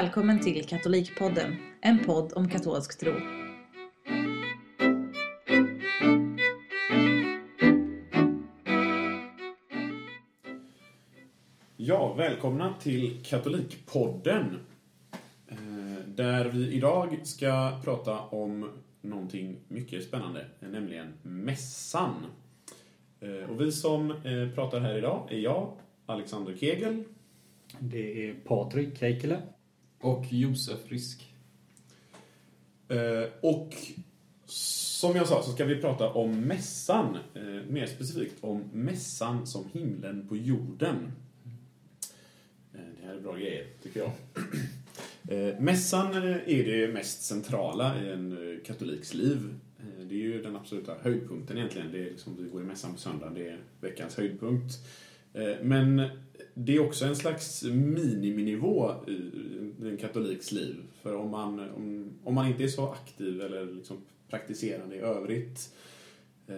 Välkommen 0.00 0.40
till 0.40 0.64
Katolikpodden, 0.64 1.56
en 1.80 1.98
podd 2.04 2.32
om 2.36 2.48
katolsk 2.48 3.00
tro. 3.00 3.12
Ja, 11.76 12.14
välkomna 12.14 12.74
till 12.80 13.20
Katolikpodden. 13.24 14.58
Eh, 15.48 15.56
Där 16.06 16.44
vi 16.44 16.72
idag 16.72 17.20
ska 17.22 17.80
prata 17.84 18.20
om 18.20 18.70
någonting 19.00 19.56
mycket 19.68 20.04
spännande, 20.04 20.44
nämligen 20.60 21.12
mässan. 21.22 22.14
Eh, 23.20 23.50
Och 23.50 23.60
vi 23.60 23.72
som 23.72 24.10
eh, 24.10 24.54
pratar 24.54 24.80
här 24.80 24.98
idag 24.98 25.28
är 25.30 25.38
jag, 25.38 25.72
Alexander 26.06 26.56
Kegel. 26.56 27.04
Det 27.78 28.28
är 28.28 28.34
Patrik 28.34 29.00
Heikkilä. 29.02 29.42
Och 30.00 30.32
Josef 30.32 30.78
Risk. 30.88 31.34
Eh, 32.88 33.28
Och 33.42 33.74
som 34.46 35.16
jag 35.16 35.28
sa 35.28 35.42
så 35.42 35.52
ska 35.52 35.64
vi 35.64 35.76
prata 35.80 36.08
om 36.10 36.40
mässan. 36.40 37.18
eh, 37.34 37.42
Mer 37.68 37.86
specifikt 37.86 38.36
om 38.44 38.64
mässan 38.72 39.46
som 39.46 39.64
himlen 39.72 40.28
på 40.28 40.36
jorden. 40.36 41.12
Eh, 42.74 42.80
Det 43.00 43.06
här 43.06 43.14
är 43.14 43.20
bra 43.20 43.36
grejer, 43.36 43.66
tycker 43.82 44.00
jag. 44.00 44.10
Eh, 45.28 45.60
Mässan 45.60 46.14
eh, 46.14 46.36
är 46.46 46.64
det 46.64 46.92
mest 46.92 47.22
centrala 47.22 48.02
i 48.04 48.08
en 48.12 48.32
eh, 48.54 48.64
katoliks 48.64 49.14
liv. 49.14 49.54
Eh, 49.78 50.04
Det 50.06 50.14
är 50.14 50.18
ju 50.18 50.42
den 50.42 50.56
absoluta 50.56 50.94
höjdpunkten 51.02 51.56
egentligen. 51.56 51.92
Det 51.92 51.98
är 52.06 52.10
liksom, 52.10 52.36
vi 52.44 52.48
går 52.50 52.62
i 52.62 52.64
mässan 52.64 52.92
på 52.92 52.98
söndag, 52.98 53.30
det 53.34 53.48
är 53.48 53.58
veckans 53.80 54.16
höjdpunkt. 54.16 54.74
Eh, 55.34 55.52
Men 55.62 56.02
det 56.64 56.76
är 56.76 56.80
också 56.80 57.04
en 57.04 57.16
slags 57.16 57.62
miniminivå 57.62 58.94
i 59.06 59.88
en 59.88 59.96
katoliks 60.00 60.52
liv. 60.52 60.76
För 61.02 61.14
om 61.14 61.30
man, 61.30 61.70
om, 61.76 62.12
om 62.24 62.34
man 62.34 62.48
inte 62.48 62.64
är 62.64 62.68
så 62.68 62.88
aktiv 62.92 63.40
eller 63.40 63.66
liksom 63.66 63.96
praktiserande 64.30 64.96
i 64.96 64.98
övrigt 64.98 65.74
eh, 66.46 66.54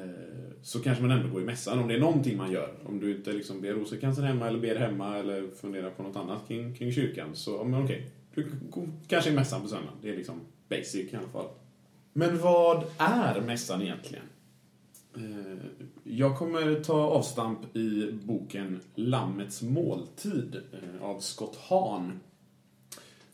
så 0.62 0.80
kanske 0.80 1.02
man 1.02 1.18
ändå 1.18 1.32
går 1.32 1.42
i 1.42 1.44
mässan 1.44 1.78
om 1.78 1.88
det 1.88 1.94
är 1.94 2.00
någonting 2.00 2.36
man 2.36 2.52
gör. 2.52 2.74
Om 2.84 3.00
du 3.00 3.16
inte 3.16 3.32
liksom 3.32 3.60
ber 3.60 3.72
rosenkransen 3.72 4.24
hemma 4.24 4.48
eller 4.48 4.60
ber 4.60 4.76
hemma 4.76 5.18
eller 5.18 5.48
funderar 5.60 5.90
på 5.90 6.02
något 6.02 6.16
annat 6.16 6.48
kring, 6.48 6.74
kring 6.74 6.92
kyrkan 6.92 7.28
så, 7.34 7.50
ja, 7.50 7.64
men 7.64 7.84
okej, 7.84 8.06
du 8.34 8.46
går 8.70 8.88
kanske 9.06 9.30
i 9.30 9.34
mässan 9.34 9.62
på 9.62 9.68
söndagen. 9.68 9.98
Det 10.02 10.10
är 10.10 10.16
liksom 10.16 10.40
basic 10.68 11.12
i 11.12 11.16
alla 11.16 11.28
fall. 11.28 11.48
Men 12.12 12.38
vad 12.38 12.84
är 12.98 13.40
mässan 13.40 13.82
egentligen? 13.82 14.24
Eh, 15.16 15.56
jag 16.04 16.36
kommer 16.36 16.84
ta 16.84 17.02
avstamp 17.02 17.76
i 17.76 18.12
boken 18.12 18.80
Lammets 18.94 19.62
måltid 19.62 20.56
eh, 20.72 21.02
av 21.02 21.20
Scott 21.20 21.56
Hahn. 21.56 22.20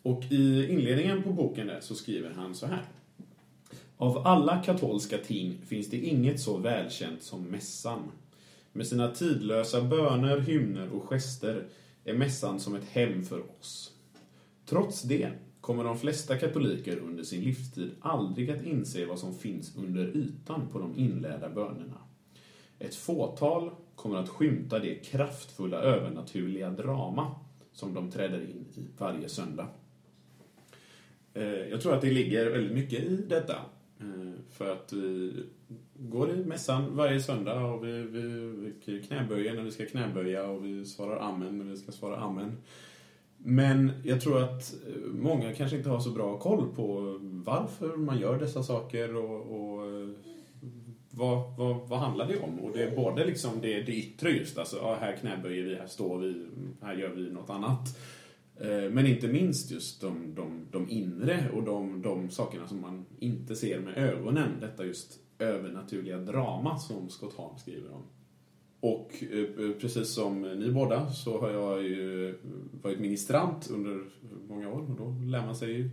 Och 0.03 0.25
i 0.31 0.69
inledningen 0.71 1.23
på 1.23 1.33
boken 1.33 1.67
där 1.67 1.81
så 1.81 1.95
skriver 1.95 2.31
han 2.31 2.55
så 2.55 2.67
här. 2.67 2.83
Av 3.97 4.27
alla 4.27 4.63
katolska 4.63 5.19
ting 5.19 5.59
finns 5.67 5.91
det 5.91 5.97
inget 5.97 6.41
så 6.41 6.57
välkänt 6.57 7.23
som 7.23 7.45
mässan. 7.45 8.11
Med 8.73 8.87
sina 8.87 9.11
tidlösa 9.11 9.83
böner, 9.83 10.41
hymner 10.41 10.89
och 10.89 11.05
gester 11.09 11.67
är 12.05 12.15
mässan 12.15 12.61
som 12.61 12.75
ett 12.75 12.89
hem 12.89 13.25
för 13.25 13.43
oss. 13.61 13.93
Trots 14.67 15.03
det 15.03 15.33
kommer 15.69 15.85
de 15.85 15.99
flesta 15.99 16.37
katoliker 16.37 16.99
under 16.99 17.25
sin 17.25 17.45
livstid 17.45 17.91
aldrig 18.01 18.51
att 18.51 18.65
inse 18.65 19.07
vad 19.07 19.19
som 19.19 19.35
finns 19.35 19.77
under 19.77 20.17
ytan 20.17 20.69
på 20.73 20.79
de 20.79 20.99
inlärda 20.99 21.49
bönerna. 21.49 21.99
Ett 22.79 22.95
fåtal 22.95 23.71
kommer 23.95 24.17
att 24.17 24.29
skymta 24.29 24.79
det 24.79 24.95
kraftfulla 24.95 25.77
övernaturliga 25.77 26.71
drama 26.71 27.35
som 27.73 27.95
de 27.95 28.11
träder 28.11 28.41
in 28.41 28.67
i 28.75 28.87
varje 28.99 29.29
söndag. 29.29 29.69
Eh, 31.35 31.45
jag 31.45 31.81
tror 31.81 31.95
att 31.95 32.01
det 32.01 32.11
ligger 32.11 32.51
väldigt 32.51 32.75
mycket 32.75 33.05
i 33.05 33.17
detta. 33.29 33.57
Eh, 34.01 34.33
för 34.51 34.73
att 34.73 34.93
vi 34.93 35.33
går 35.95 36.31
i 36.31 36.45
mässan 36.45 36.97
varje 36.97 37.21
söndag 37.21 37.65
och 37.65 37.85
vi, 37.85 38.03
vi, 38.03 38.21
vi 38.85 39.03
knäböjer 39.03 39.55
när 39.55 39.63
vi 39.63 39.71
ska 39.71 39.87
knäböja 39.87 40.45
och 40.45 40.65
vi 40.65 40.85
svarar 40.85 41.21
amen 41.21 41.59
när 41.59 41.65
vi 41.65 41.77
ska 41.77 41.93
svara 41.93 42.17
amen. 42.17 42.57
Men 43.51 43.93
jag 44.05 44.21
tror 44.21 44.43
att 44.43 44.75
eh, 44.87 45.03
många 45.13 45.53
kanske 45.53 45.77
inte 45.77 45.89
har 45.89 46.01
så 46.01 46.11
bra 46.11 46.39
koll 46.39 46.75
på 46.75 47.19
varför 47.21 47.97
man 47.97 48.19
gör 48.19 48.39
dessa 48.39 48.63
saker 48.63 49.17
och, 49.17 49.41
och 49.41 49.87
eh, 49.87 50.09
vad, 51.11 51.57
vad, 51.57 51.89
vad 51.89 51.99
handlar 51.99 52.29
det 52.29 52.39
om? 52.39 52.61
Och 52.61 52.73
det 52.73 52.83
är 52.83 52.97
både 52.97 53.27
liksom 53.27 53.61
det, 53.61 53.83
det 53.83 53.93
yttre 53.93 54.31
just, 54.31 54.59
alltså 54.59 54.77
ja, 54.77 54.97
här 55.01 55.17
knäböjer 55.17 55.65
vi, 55.65 55.75
här 55.75 55.87
står 55.87 56.19
vi, 56.19 56.47
här 56.83 56.95
gör 56.95 57.09
vi 57.09 57.31
något 57.31 57.51
annat. 57.51 57.99
Eh, 58.61 58.91
men 58.91 59.07
inte 59.07 59.29
minst 59.29 59.71
just 59.71 60.01
de, 60.01 60.35
de, 60.35 60.67
de 60.71 60.91
inre 60.91 61.51
och 61.55 61.63
de, 61.63 62.03
de 62.03 62.31
sakerna 62.31 62.69
som 62.69 62.81
man 62.81 63.07
inte 63.19 63.57
ser 63.57 63.81
med 63.81 63.99
ögonen. 63.99 64.51
Detta 64.61 64.85
just 64.85 65.19
övernaturliga 65.39 66.19
drama 66.19 66.79
som 66.79 67.09
Scott 67.09 67.33
Holm 67.33 67.59
skriver 67.59 67.93
om. 67.93 68.03
Och 68.81 69.25
eh, 69.33 69.73
precis 69.81 70.09
som 70.09 70.43
ni 70.43 70.71
båda 70.71 71.11
så 71.11 71.41
har 71.41 71.51
jag 71.51 71.83
ju 71.83 72.35
varit 72.83 73.01
ministrant 73.01 73.71
under 73.71 74.01
många 74.49 74.69
år 74.73 74.91
och 74.91 74.97
då 74.97 75.31
lär 75.31 75.47
man 75.47 75.57
sig 75.57 75.73
ju 75.73 75.91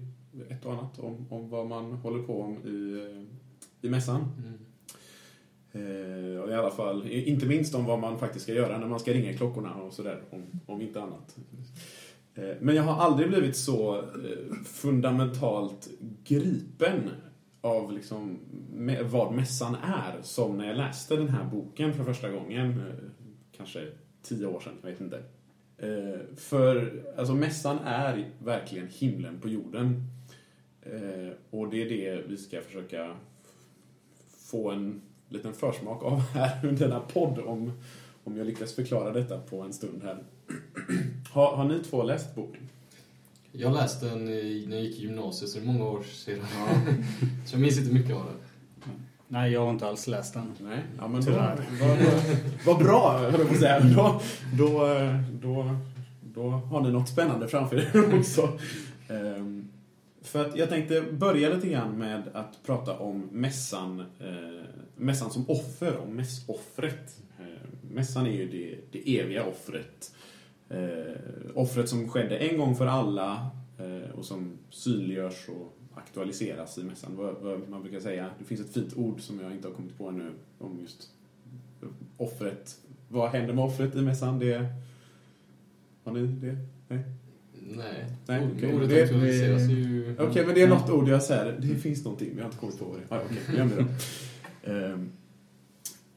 ett 0.50 0.66
och 0.66 0.74
annat 0.74 1.00
om, 1.00 1.28
om 1.30 1.50
vad 1.50 1.68
man 1.68 1.92
håller 1.92 2.24
på 2.24 2.42
om 2.42 2.58
i, 2.58 2.94
eh, 3.02 3.88
i 3.88 3.90
mässan. 3.90 4.22
Eh, 5.72 6.42
och 6.42 6.50
I 6.50 6.54
alla 6.54 6.72
fall, 6.72 7.08
inte 7.12 7.46
minst 7.46 7.76
om 7.76 7.86
vad 7.86 8.00
man 8.00 8.20
faktiskt 8.20 8.44
ska 8.44 8.54
göra 8.54 8.78
när 8.78 8.88
man 8.88 9.00
ska 9.00 9.14
ringa 9.14 9.34
klockorna 9.34 9.76
och 9.76 9.94
sådär, 9.94 10.22
om, 10.30 10.44
om 10.66 10.82
inte 10.82 11.02
annat. 11.02 11.38
Eh, 12.36 12.56
Men 12.62 12.76
jag 12.76 12.84
har 12.84 13.04
aldrig 13.06 13.30
blivit 13.30 13.56
så 13.56 13.96
eh, 13.98 14.56
fundamentalt 14.66 15.90
gripen 16.24 17.10
av 17.66 17.94
liksom 17.94 18.40
vad 19.04 19.34
mässan 19.34 19.76
är 19.76 20.22
som 20.22 20.58
när 20.58 20.68
jag 20.68 20.78
läste 20.78 21.16
den 21.16 21.30
här 21.30 21.44
boken 21.44 21.94
för 21.94 22.04
första 22.04 22.30
gången, 22.30 22.70
eh, 22.70 22.96
kanske 23.58 23.88
tio 24.22 24.46
år 24.46 24.60
sedan, 24.60 24.74
jag 24.82 24.90
vet 24.90 25.02
inte. 25.02 25.24
Eh, 25.78 26.36
för 26.36 27.04
alltså 27.18 27.34
mässan 27.34 27.80
är 27.80 28.30
verkligen 28.44 28.88
himlen 28.88 29.40
på 29.40 29.50
jorden. 29.50 30.04
Eh, 30.82 31.34
och 31.50 31.70
det 31.70 31.82
är 31.82 31.90
det 31.90 32.24
vi 32.28 32.38
ska 32.38 32.62
försöka 32.62 33.16
få 34.52 34.72
en 34.72 35.02
liten 35.30 35.54
försmak 35.54 36.04
av 36.04 36.20
här 36.20 36.60
under 36.68 36.88
denna 36.88 37.00
podd 37.00 37.40
om, 37.40 37.72
om 38.24 38.38
jag 38.38 38.48
lyckas 38.48 38.74
förklara 38.74 39.12
detta 39.12 39.40
på 39.40 39.62
en 39.62 39.74
stund 39.74 40.04
här. 40.04 40.24
Har, 41.34 41.56
har 41.56 41.66
ni 41.66 41.80
två 41.80 42.04
läst 42.04 42.36
boken? 42.36 42.70
Jag 43.58 43.74
läste 43.74 44.06
den 44.06 44.30
i, 44.30 44.66
när 44.68 44.76
jag 44.76 44.86
gick 44.86 45.00
i 45.00 45.02
gymnasiet, 45.02 45.52
så 45.52 45.60
det 45.60 45.64
är 45.64 45.68
många 45.68 45.86
år 45.86 46.04
sedan. 46.04 46.46
så 47.46 47.56
jag 47.56 47.62
minns 47.62 47.78
inte 47.78 47.94
mycket 47.94 48.16
av 48.16 48.26
den. 48.26 48.36
Nej, 49.28 49.52
jag 49.52 49.62
har 49.62 49.70
inte 49.70 49.88
alls 49.88 50.08
läst 50.08 50.34
den. 50.34 50.52
Nej, 50.60 50.80
ja, 50.98 51.08
men 51.08 51.22
då, 51.22 51.28
Tyvärr. 51.28 51.66
vad, 52.66 52.78
bra, 52.78 53.18
höll 53.18 53.40
jag 53.40 53.48
på 53.48 53.54
att 53.54 53.60
säga. 53.60 53.80
Då, 53.80 54.22
då, 54.58 54.88
då, 55.42 55.76
då 56.22 56.50
har 56.50 56.82
ni 56.82 56.92
något 56.92 57.10
spännande 57.10 57.48
framför 57.48 57.78
er 57.78 58.18
också. 58.20 58.60
Ehm, 59.10 59.70
för 60.22 60.46
att 60.46 60.58
jag 60.58 60.70
tänkte 60.70 61.02
börja 61.02 61.50
lite 61.50 61.68
grann 61.68 61.98
med 61.98 62.24
att 62.34 62.64
prata 62.66 62.98
om 63.00 63.30
mässan, 63.32 64.00
eh, 64.00 64.66
mässan 64.96 65.32
som 65.32 65.50
offer, 65.50 65.98
om 65.98 66.16
mässoffret. 66.16 67.18
Eh, 67.40 67.46
mässan 67.92 68.26
är 68.26 68.32
ju 68.32 68.48
det, 68.48 68.78
det 68.92 69.20
eviga 69.20 69.44
offret. 69.44 70.12
Eh, 70.70 71.16
offret 71.56 71.90
som 71.90 72.10
skedde 72.10 72.38
en 72.38 72.58
gång 72.58 72.76
för 72.76 72.86
alla 72.88 73.50
eh, 73.80 74.10
och 74.16 74.26
som 74.26 74.58
synliggörs 74.70 75.50
och 75.50 75.78
aktualiseras 75.96 76.78
i 76.78 76.84
mässan. 76.84 77.16
Vad, 77.16 77.36
vad 77.42 77.70
man 77.70 77.82
brukar 77.82 78.00
säga, 78.00 78.30
det 78.40 78.46
finns 78.46 78.62
ett 78.62 78.74
fint 78.74 78.98
ord 78.98 79.22
som 79.22 79.40
jag 79.40 79.52
inte 79.52 79.68
har 79.68 79.76
kommit 79.76 79.98
på 79.98 80.10
ännu 80.10 80.32
om 80.60 80.80
just 80.82 81.10
offret. 82.18 82.78
Vad 83.10 83.30
händer 83.30 83.54
med 83.54 83.64
offret 83.66 83.96
i 83.96 84.02
mässan? 84.02 84.40
Det... 84.40 84.66
Har 86.04 86.12
ni 86.14 86.28
det? 86.28 86.58
Nej? 86.88 87.04
Nej. 87.78 88.06
Nej. 88.28 88.74
Ordet 88.76 88.90
Det- 88.90 89.04
aktualiseras 89.04 89.70
ju... 89.70 90.16
Okej, 90.20 90.46
men 90.46 90.56
det 90.56 90.62
är 90.62 90.68
något 90.68 90.90
ord 90.90 91.08
jag 91.08 91.24
säger. 91.24 91.58
Det 91.60 91.76
finns 91.76 92.04
någonting, 92.04 92.28
men 92.28 92.38
jag 92.38 92.44
har 92.44 92.50
inte 92.50 92.60
kommit 92.60 92.80
på 92.80 92.86
vad 92.86 92.98
det 93.00 93.16
är. 93.16 93.20
Ah, 93.20 93.22
okej, 93.26 93.38
glöm 93.52 93.70
det 93.70 93.76
då. 93.76 93.86
Ehm, 94.72 95.12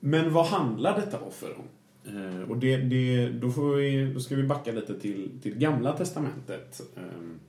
Men 0.01 0.33
vad 0.33 0.47
handlar 0.47 0.97
detta 1.01 1.21
offer 1.21 1.59
om? 1.59 1.65
Eh, 2.09 2.51
Och 2.51 2.59
det, 2.59 2.77
det, 2.77 3.29
då, 3.29 3.51
får 3.51 3.77
vi, 3.77 4.13
då 4.15 4.21
ska 4.21 4.37
vi 4.37 4.43
backa 4.43 4.73
lite 4.73 5.01
till, 5.01 5.31
till 5.43 5.55
Gamla 5.59 5.97
Testamentet. 5.97 6.81
Ehm, 6.97 7.41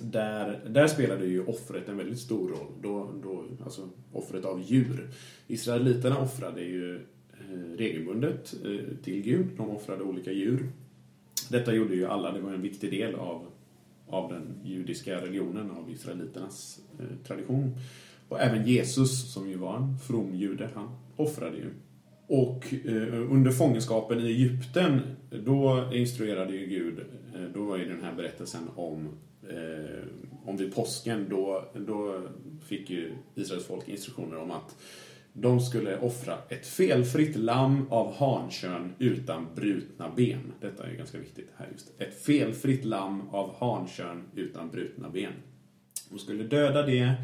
där, 0.00 0.60
där 0.68 0.86
spelade 0.86 1.26
ju 1.26 1.44
offret 1.44 1.88
en 1.88 1.96
väldigt 1.96 2.18
stor 2.18 2.48
roll. 2.48 2.72
Då, 2.82 3.10
då, 3.22 3.44
alltså 3.64 3.88
offret 4.12 4.44
av 4.44 4.62
djur. 4.62 5.08
Israeliterna 5.46 6.18
offrade 6.18 6.60
ju 6.62 6.94
eh, 7.32 7.76
regelbundet 7.78 8.54
eh, 8.64 8.96
till 9.04 9.22
Gud. 9.22 9.46
De 9.56 9.70
offrade 9.70 10.02
olika 10.02 10.32
djur. 10.32 10.70
Detta 11.50 11.74
gjorde 11.74 11.94
ju 11.94 12.06
alla, 12.06 12.32
det 12.32 12.40
var 12.40 12.52
en 12.52 12.62
viktig 12.62 12.90
del 12.90 13.14
av, 13.14 13.46
av 14.08 14.32
den 14.32 14.54
judiska 14.64 15.20
religionen, 15.20 15.70
av 15.70 15.90
israeliternas 15.90 16.80
eh, 16.98 17.26
tradition. 17.26 17.78
Och 18.28 18.40
även 18.40 18.66
Jesus, 18.66 19.32
som 19.32 19.48
ju 19.48 19.56
var 19.56 19.76
en 19.76 19.98
from 19.98 20.34
jude, 20.34 20.70
han 20.74 20.88
offrade 21.16 21.56
ju. 21.56 21.70
Och 22.26 22.74
eh, 22.84 23.32
under 23.32 23.50
fångenskapen 23.50 24.20
i 24.20 24.26
Egypten, 24.26 25.00
då 25.30 25.90
instruerade 25.92 26.56
ju 26.56 26.66
Gud, 26.66 26.98
eh, 27.34 27.40
då 27.54 27.64
var 27.64 27.76
ju 27.76 27.88
den 27.88 28.02
här 28.02 28.14
berättelsen 28.14 28.62
om 28.76 29.08
eh, 29.50 30.06
om 30.46 30.56
vid 30.56 30.74
påsken, 30.74 31.26
då, 31.30 31.64
då 31.74 32.22
fick 32.66 32.90
ju 32.90 33.12
Israels 33.34 33.66
folk 33.66 33.88
instruktioner 33.88 34.36
om 34.36 34.50
att 34.50 34.76
de 35.32 35.60
skulle 35.60 35.98
offra 35.98 36.38
ett 36.48 36.66
felfritt 36.66 37.36
lamm 37.36 37.86
av 37.90 38.14
hankön 38.14 38.94
utan 38.98 39.46
brutna 39.54 40.10
ben. 40.16 40.52
Detta 40.60 40.86
är 40.86 40.90
ju 40.90 40.96
ganska 40.96 41.18
viktigt 41.18 41.50
här 41.56 41.68
just. 41.72 42.00
Ett 42.00 42.22
felfritt 42.22 42.84
lamm 42.84 43.22
av 43.30 43.54
hankön 43.58 44.22
utan 44.34 44.70
brutna 44.70 45.08
ben. 45.08 45.32
De 46.10 46.18
skulle 46.18 46.44
döda 46.44 46.82
det, 46.82 47.14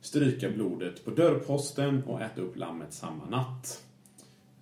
stryka 0.00 0.50
blodet 0.50 1.04
på 1.04 1.10
dörrposten 1.10 2.02
och 2.04 2.22
äta 2.22 2.40
upp 2.40 2.56
lammet 2.56 2.92
samma 2.92 3.28
natt. 3.30 3.85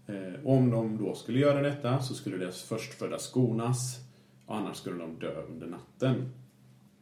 Eh, 0.07 0.47
om 0.47 0.71
de 0.71 0.99
då 0.99 1.15
skulle 1.15 1.39
göra 1.39 1.63
detta 1.63 2.01
så 2.03 2.15
skulle 2.15 2.37
deras 2.37 2.63
förstfödda 2.63 3.19
skonas 3.19 4.01
och 4.47 4.57
annars 4.57 4.77
skulle 4.77 4.99
de 4.99 5.19
dö 5.19 5.43
under 5.49 5.67
natten. 5.67 6.29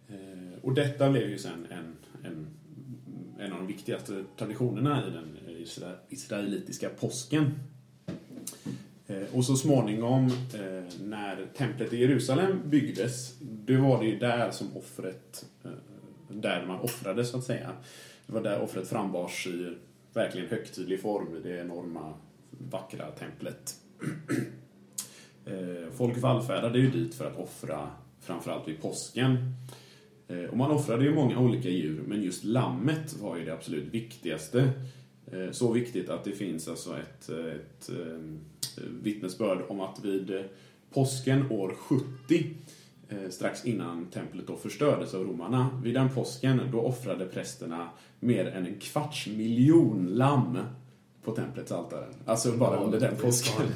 Eh, 0.08 0.58
och 0.62 0.74
detta 0.74 1.10
blev 1.10 1.30
ju 1.30 1.38
sen 1.38 1.66
en, 1.70 1.96
en, 2.24 2.46
en 3.38 3.52
av 3.52 3.58
de 3.58 3.66
viktigaste 3.66 4.24
traditionerna 4.38 5.06
i 5.06 5.10
den 5.10 5.38
isra- 5.48 5.96
israelitiska 6.08 6.88
påsken. 6.88 7.50
Eh, 9.06 9.36
och 9.36 9.44
så 9.44 9.56
småningom 9.56 10.26
eh, 10.54 10.84
när 11.00 11.46
templet 11.56 11.92
i 11.92 11.96
Jerusalem 11.96 12.60
byggdes, 12.64 13.38
då 13.40 13.80
var 13.80 14.00
det 14.00 14.06
ju 14.06 14.18
där 14.18 14.50
som 14.50 14.76
offret, 14.76 15.46
eh, 15.64 15.70
där 16.28 16.66
man 16.66 16.80
offrade 16.80 17.24
så 17.24 17.38
att 17.38 17.44
säga. 17.44 17.70
Det 18.26 18.32
var 18.32 18.42
där 18.42 18.60
offret 18.60 18.88
frambars 18.88 19.46
i 19.46 19.76
verkligen 20.14 20.48
högtidlig 20.48 21.00
form 21.00 21.36
i 21.36 21.40
det 21.40 21.60
enorma 21.60 22.14
vackra 22.70 23.10
templet. 23.10 23.74
Eh, 25.44 25.92
folk 25.92 26.18
vallfärdade 26.18 26.78
ju 26.78 26.90
dit 26.90 27.14
för 27.14 27.26
att 27.26 27.38
offra 27.38 27.88
framförallt 28.20 28.68
vid 28.68 28.82
påsken. 28.82 29.54
Eh, 30.28 30.44
och 30.44 30.56
man 30.56 30.70
offrade 30.70 31.04
ju 31.04 31.14
många 31.14 31.38
olika 31.38 31.68
djur, 31.68 32.02
men 32.06 32.22
just 32.22 32.44
lammet 32.44 33.16
var 33.20 33.36
ju 33.36 33.44
det 33.44 33.52
absolut 33.52 33.94
viktigaste. 33.94 34.70
Eh, 35.32 35.50
så 35.50 35.72
viktigt 35.72 36.10
att 36.10 36.24
det 36.24 36.32
finns 36.32 36.68
alltså 36.68 36.98
ett, 36.98 37.28
ett 37.28 37.90
vittnesbörd 39.02 39.58
om 39.68 39.80
att 39.80 40.04
vid 40.04 40.44
påsken 40.90 41.50
år 41.50 41.74
70, 41.78 42.54
strax 43.30 43.64
innan 43.64 44.06
templet 44.06 44.46
då 44.46 44.56
förstördes 44.56 45.14
av 45.14 45.24
romarna, 45.24 45.80
vid 45.84 45.94
den 45.94 46.08
påsken 46.08 46.60
då 46.72 46.80
offrade 46.80 47.26
prästerna 47.26 47.88
mer 48.20 48.46
än 48.46 48.66
en 48.66 48.78
kvarts 48.78 49.26
miljon 49.26 50.06
lamm 50.06 50.58
på 51.24 51.32
templets 51.32 51.72
altare. 51.72 52.04
Alltså 52.24 52.52
bara 52.52 52.76
under 52.76 53.00
den 53.00 53.16
påsken. 53.16 53.66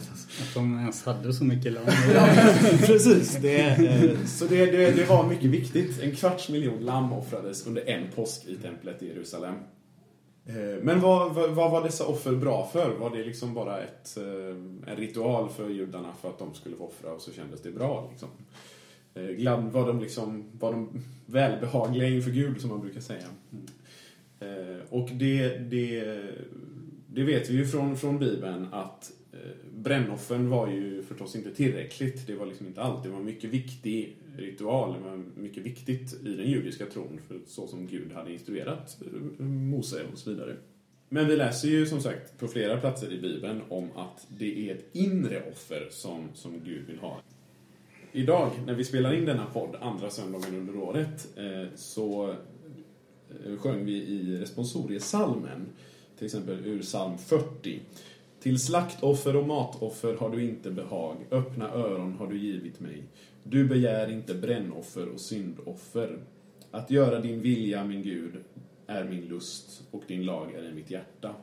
Att 0.42 0.54
de 0.54 0.78
ens 0.78 1.04
hade 1.04 1.32
så 1.32 1.44
mycket 1.44 1.72
lamm. 1.72 1.84
Precis, 2.86 3.36
det, 3.42 3.56
eh, 3.60 4.24
så 4.26 4.44
det, 4.46 4.66
det, 4.66 4.90
det 4.90 5.04
var 5.04 5.26
mycket 5.28 5.50
viktigt. 5.50 6.00
En 6.02 6.12
kvarts 6.16 6.48
miljon 6.48 6.84
lamm 6.84 7.12
offrades 7.12 7.66
under 7.66 7.88
en 7.88 8.10
påsk 8.14 8.44
i 8.46 8.56
templet 8.56 9.02
i 9.02 9.08
Jerusalem. 9.08 9.54
Eh, 10.46 10.54
Men 10.82 11.00
vad, 11.00 11.34
vad, 11.34 11.50
vad 11.50 11.70
var 11.70 11.82
dessa 11.84 12.06
offer 12.06 12.32
bra 12.32 12.68
för? 12.72 12.90
Var 12.98 13.10
det 13.16 13.24
liksom 13.24 13.54
bara 13.54 13.80
ett, 13.82 14.16
eh, 14.16 14.92
en 14.92 14.96
ritual 14.96 15.48
för 15.48 15.68
judarna 15.68 16.08
för 16.20 16.28
att 16.28 16.38
de 16.38 16.54
skulle 16.54 16.76
få 16.76 16.84
offra 16.84 17.12
och 17.12 17.20
så 17.20 17.32
kändes 17.32 17.62
det 17.62 17.70
bra? 17.70 18.08
Liksom? 18.10 18.28
Glad, 19.36 19.64
var, 19.72 19.86
de 19.86 20.00
liksom, 20.00 20.44
var 20.58 20.72
de 20.72 20.88
välbehagliga 21.26 22.08
inför 22.08 22.30
Gud, 22.30 22.60
som 22.60 22.70
man 22.70 22.80
brukar 22.80 23.00
säga? 23.00 23.26
Eh, 24.40 24.80
Och 24.90 25.08
det, 25.12 25.48
det, 25.58 26.04
det 27.16 27.24
vet 27.24 27.50
vi 27.50 27.54
ju 27.54 27.66
från, 27.66 27.96
från 27.96 28.18
Bibeln 28.18 28.66
att 28.72 29.12
eh, 29.32 29.38
brännoffren 29.74 30.50
var 30.50 30.68
ju 30.68 31.02
förstås 31.02 31.36
inte 31.36 31.54
tillräckligt. 31.54 32.26
Det 32.26 32.34
var 32.34 32.46
liksom 32.46 32.66
inte 32.66 32.82
allt. 32.82 33.02
Det 33.02 33.08
var 33.08 33.18
en 33.18 33.24
mycket 33.24 33.50
viktig 33.50 34.16
ritual. 34.36 34.92
Det 34.92 35.10
var 35.10 35.22
mycket 35.34 35.62
viktigt 35.62 36.14
i 36.24 36.28
den 36.28 36.50
judiska 36.50 36.86
tron, 36.86 37.20
för 37.28 37.40
så 37.46 37.66
som 37.66 37.86
Gud 37.86 38.12
hade 38.12 38.32
instruerat 38.32 38.98
eh, 39.00 39.42
Mose 39.44 40.04
och 40.12 40.18
så 40.18 40.30
vidare. 40.30 40.56
Men 41.08 41.28
vi 41.28 41.36
läser 41.36 41.68
ju 41.68 41.86
som 41.86 42.00
sagt 42.00 42.38
på 42.38 42.48
flera 42.48 42.80
platser 42.80 43.12
i 43.12 43.20
Bibeln 43.20 43.60
om 43.68 43.88
att 43.94 44.26
det 44.38 44.70
är 44.70 44.74
ett 44.74 44.84
inre 44.92 45.42
offer 45.52 45.88
som, 45.90 46.28
som 46.34 46.52
Gud 46.64 46.86
vill 46.86 46.98
ha. 46.98 47.20
Idag, 48.12 48.50
när 48.66 48.74
vi 48.74 48.84
spelar 48.84 49.14
in 49.14 49.24
denna 49.24 49.46
podd, 49.46 49.76
andra 49.80 50.10
söndagen 50.10 50.54
under 50.54 50.76
året, 50.76 51.28
eh, 51.36 51.68
så 51.74 52.30
eh, 53.44 53.56
sjöng 53.58 53.84
vi 53.84 53.92
i 53.92 54.38
responsoriesalmen, 54.38 55.66
till 56.18 56.26
exempel 56.26 56.66
ur 56.66 56.82
psalm 56.82 57.18
40. 57.18 57.80
Till 58.40 58.58
slaktoffer 58.58 59.36
och 59.36 59.46
matoffer 59.46 60.14
har 60.14 60.30
du 60.30 60.44
inte 60.44 60.70
behag, 60.70 61.16
öppna 61.30 61.70
öron 61.70 62.12
har 62.12 62.26
du 62.26 62.38
givit 62.38 62.80
mig. 62.80 63.02
Du 63.42 63.64
begär 63.64 64.10
inte 64.12 64.34
brännoffer 64.34 65.08
och 65.08 65.20
syndoffer. 65.20 66.18
Att 66.70 66.90
göra 66.90 67.20
din 67.20 67.40
vilja, 67.40 67.84
min 67.84 68.02
Gud, 68.02 68.32
är 68.86 69.04
min 69.04 69.28
lust 69.28 69.82
och 69.90 70.02
din 70.06 70.24
lag 70.24 70.54
är 70.54 70.70
i 70.70 70.74
mitt 70.74 70.90
hjärta. 70.90 71.34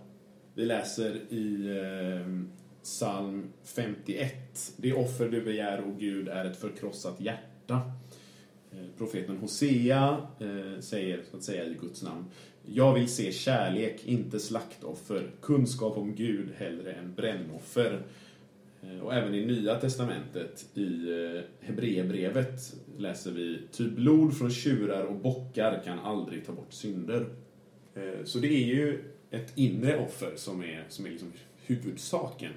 Vi 0.53 0.65
läser 0.65 1.33
i 1.33 1.67
eh, 1.77 2.43
psalm 2.83 3.53
51. 3.63 4.73
Det 4.77 4.93
offer 4.93 5.29
du 5.29 5.41
begär, 5.41 5.83
o 5.85 5.95
Gud, 5.99 6.27
är 6.27 6.45
ett 6.45 6.57
förkrossat 6.57 7.21
hjärta. 7.21 7.81
Eh, 8.71 8.87
Profeten 8.97 9.37
Hosea 9.37 10.27
eh, 10.39 10.79
säger, 10.79 11.23
så 11.31 11.37
att 11.37 11.43
säga, 11.43 11.65
i 11.65 11.73
Guds 11.73 12.03
namn. 12.03 12.25
Jag 12.65 12.93
vill 12.93 13.07
se 13.07 13.31
kärlek, 13.31 14.05
inte 14.05 14.39
slaktoffer, 14.39 15.31
kunskap 15.41 15.97
om 15.97 16.15
Gud 16.15 16.49
hellre 16.57 16.93
än 16.93 17.13
brännoffer. 17.15 18.01
Eh, 18.81 18.99
och 18.99 19.13
även 19.13 19.35
i 19.35 19.45
Nya 19.45 19.75
Testamentet, 19.75 20.65
i 20.73 21.11
eh, 21.11 21.41
Hebreerbrevet, 21.67 22.75
läser 22.97 23.31
vi 23.31 23.59
Ty 23.71 23.89
blod 23.89 24.37
från 24.37 24.51
tjurar 24.51 25.03
och 25.03 25.15
bockar 25.15 25.81
kan 25.85 25.99
aldrig 25.99 26.45
ta 26.45 26.51
bort 26.51 26.73
synder. 26.73 27.25
Eh, 27.95 28.23
så 28.23 28.39
det 28.39 28.47
är 28.47 28.67
ju 28.67 29.03
ett 29.31 29.51
inre 29.55 30.05
offer 30.05 30.31
som 30.35 30.63
är, 30.63 30.85
som 30.89 31.05
är 31.05 31.09
liksom 31.09 31.31
huvudsaken 31.65 32.53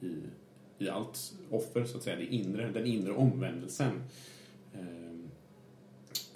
i, 0.00 0.14
i 0.84 0.88
allt 0.88 1.18
offer, 1.50 1.84
så 1.84 1.96
att 1.96 2.02
säga. 2.02 2.16
Det 2.16 2.26
inre, 2.26 2.70
den 2.70 2.86
inre 2.86 3.12
omvändelsen. 3.12 4.02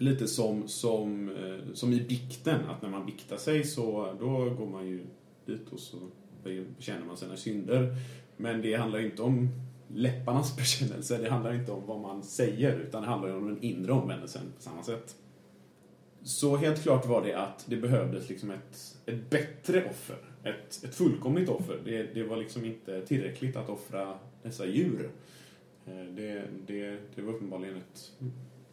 Lite 0.00 0.26
som, 0.26 0.68
som, 0.68 1.28
eh, 1.28 1.74
som 1.74 1.92
i 1.92 2.00
bikten, 2.00 2.60
att 2.68 2.82
när 2.82 2.90
man 2.90 3.06
biktar 3.06 3.36
sig 3.36 3.64
så 3.64 4.16
då 4.20 4.50
går 4.50 4.66
man 4.66 4.86
ju 4.86 5.06
dit 5.46 5.72
och 5.72 5.80
så 5.80 5.96
bekänner 6.44 7.06
man 7.06 7.16
sina 7.16 7.36
synder. 7.36 7.94
Men 8.36 8.62
det 8.62 8.74
handlar 8.74 8.98
ju 8.98 9.06
inte 9.06 9.22
om 9.22 9.48
läpparnas 9.94 10.56
bekännelse, 10.56 11.18
det 11.18 11.30
handlar 11.30 11.54
inte 11.54 11.72
om 11.72 11.86
vad 11.86 12.00
man 12.00 12.22
säger, 12.22 12.78
utan 12.78 13.02
det 13.02 13.08
handlar 13.08 13.28
ju 13.28 13.34
om 13.34 13.46
den 13.46 13.62
inre 13.62 13.92
omvändelsen 13.92 14.42
på 14.56 14.62
samma 14.62 14.82
sätt. 14.82 15.16
Så 16.22 16.56
helt 16.56 16.82
klart 16.82 17.06
var 17.06 17.24
det 17.24 17.34
att 17.34 17.64
det 17.68 17.76
behövdes 17.76 18.28
liksom 18.28 18.50
ett, 18.50 18.96
ett 19.06 19.30
bättre 19.30 19.84
offer, 19.90 20.16
ett, 20.44 20.84
ett 20.84 20.94
fullkomligt 20.94 21.48
offer. 21.48 21.80
Det, 21.84 22.14
det 22.14 22.22
var 22.22 22.36
liksom 22.36 22.64
inte 22.64 23.06
tillräckligt 23.06 23.56
att 23.56 23.68
offra 23.68 24.18
dessa 24.42 24.66
djur. 24.66 25.10
Eh, 25.86 26.14
det, 26.16 26.44
det, 26.66 26.98
det 27.14 27.22
var 27.22 27.32
uppenbarligen 27.32 27.76
ett, 27.76 28.12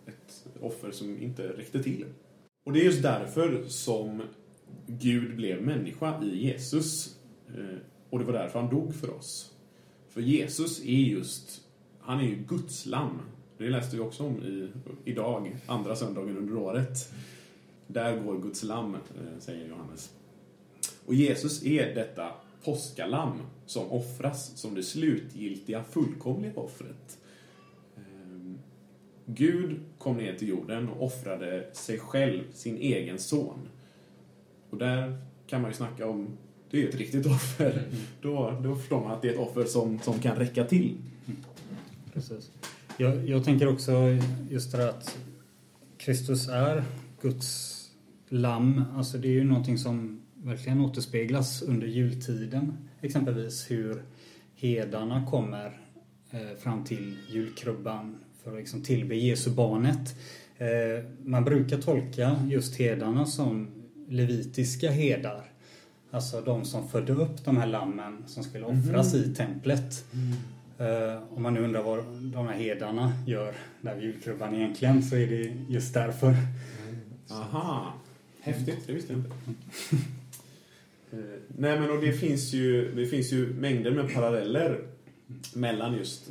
ett 0.08 0.48
offer 0.62 0.92
som 0.92 1.22
inte 1.22 1.48
räckte 1.48 1.84
till. 1.84 2.06
Och 2.66 2.74
det 2.74 2.80
är 2.80 2.84
just 2.84 3.04
därför 3.04 3.64
som 3.68 4.22
Gud 4.88 5.36
blev 5.36 5.62
människa 5.62 6.24
i 6.24 6.46
Jesus. 6.46 7.18
Eh, 7.48 7.78
och 8.10 8.20
det 8.20 8.26
var 8.26 8.34
därför 8.34 8.60
han 8.60 8.70
dog 8.70 8.96
för 8.96 9.14
oss. 9.14 9.54
För 10.10 10.22
Jesus 10.22 10.80
är 10.80 10.92
just, 10.92 11.62
han 12.00 12.20
är 12.20 12.24
ju 12.24 12.36
Guds 12.36 12.86
lamm. 12.86 13.20
Det 13.58 13.70
läste 13.70 13.96
vi 13.96 14.02
också 14.02 14.24
om 14.24 14.44
i, 14.44 14.70
idag, 15.06 15.58
andra 15.66 15.96
söndagen 15.96 16.38
under 16.38 16.58
året. 16.58 17.14
Där 17.88 18.20
går 18.20 18.42
Guds 18.42 18.64
lamm, 18.64 18.96
eh, 18.96 19.40
säger 19.40 19.70
Johannes. 19.70 20.14
Och 21.06 21.14
Jesus 21.14 21.64
är 21.64 21.96
detta 21.96 22.32
påskalamm 22.64 23.38
som 23.66 23.92
offras 23.92 24.58
som 24.58 24.76
det 24.76 24.84
slutgiltiga, 24.84 25.84
fullkomliga 25.84 26.54
offret. 26.56 27.18
Gud 29.30 29.80
kom 29.98 30.18
ner 30.18 30.36
till 30.36 30.48
jorden 30.48 30.90
och 30.90 31.06
offrade 31.06 31.68
sig 31.74 32.00
själv, 32.00 32.44
sin 32.54 32.78
egen 32.78 33.20
son. 33.20 33.60
Och 34.70 34.78
där 34.78 35.18
kan 35.48 35.62
man 35.62 35.72
ju 35.72 35.78
snacka 35.78 36.08
om, 36.08 36.28
det 36.72 36.84
är 36.84 36.90
ett 36.90 36.96
riktigt 36.96 37.26
offer. 37.26 37.84
Då, 38.22 38.60
då 38.64 38.76
förstår 38.76 39.02
man 39.02 39.12
att 39.12 39.22
det 39.22 39.28
är 39.28 39.34
ett 39.34 39.40
offer 39.40 39.66
som, 39.66 40.00
som 40.00 40.20
kan 40.20 40.36
räcka 40.36 40.64
till. 40.64 40.98
Precis. 42.14 42.52
Jag, 42.98 43.30
jag 43.30 43.44
tänker 43.44 43.68
också 43.68 43.92
just 44.50 44.72
det 44.72 44.90
att 44.90 45.18
Kristus 45.98 46.50
är 46.50 46.84
Guds 47.22 47.74
lamm. 48.30 48.84
Alltså 48.96 49.18
det 49.18 49.28
är 49.28 49.32
ju 49.32 49.44
någonting 49.44 49.78
som 49.78 50.22
verkligen 50.34 50.82
återspeglas 50.82 51.62
under 51.62 51.88
jultiden. 51.88 52.78
Exempelvis 53.02 53.72
hur 53.72 54.04
hedarna 54.56 55.26
kommer 55.26 55.82
eh, 56.32 56.58
fram 56.60 56.84
till 56.84 57.18
julkrubban 57.30 58.16
för 58.48 58.54
att 58.54 58.60
liksom 58.60 58.82
tillbe 58.82 59.16
Jesu 59.16 59.50
barnet. 59.52 60.16
Eh, 60.58 61.04
man 61.24 61.44
brukar 61.44 61.78
tolka 61.78 62.36
just 62.50 62.76
hedarna 62.76 63.26
som 63.26 63.68
levitiska 64.10 64.92
herdar. 64.92 65.52
Alltså 66.12 66.42
de 66.42 66.66
som 66.66 66.90
födde 66.90 67.14
upp 67.14 67.46
de 67.46 67.58
här 67.58 67.68
lammen 67.68 68.24
som 68.28 68.44
skulle 68.44 68.66
offras 68.66 69.16
i 69.16 69.36
templet. 69.36 70.06
Eh, 70.78 71.24
om 71.36 71.44
man 71.44 71.54
nu 71.54 71.64
undrar 71.64 71.84
vad 71.84 71.98
de 72.22 72.48
här 72.48 72.56
hedarna 72.56 73.14
gör 73.26 73.54
där 73.82 73.96
vid 73.96 74.04
julkrubban 74.04 74.56
egentligen 74.56 75.04
så 75.04 75.16
är 75.16 75.28
det 75.28 75.56
just 75.70 75.94
därför. 75.94 76.36
Aha, 77.30 77.94
häftigt. 78.42 78.88
Det 78.88 78.94
visste 78.94 79.14
jag 79.14 79.20
inte. 79.20 79.32
Eh, 81.12 81.20
Nej, 81.58 81.80
men 81.80 81.92
och 81.92 82.02
det 82.02 82.14
finns 82.14 82.54
ju, 82.54 82.96
det 82.96 83.06
finns 83.06 83.32
ju 83.32 83.54
mängder 83.54 83.92
med 83.92 84.14
paralleller 84.14 84.80
mellan 85.54 85.98
just 85.98 86.30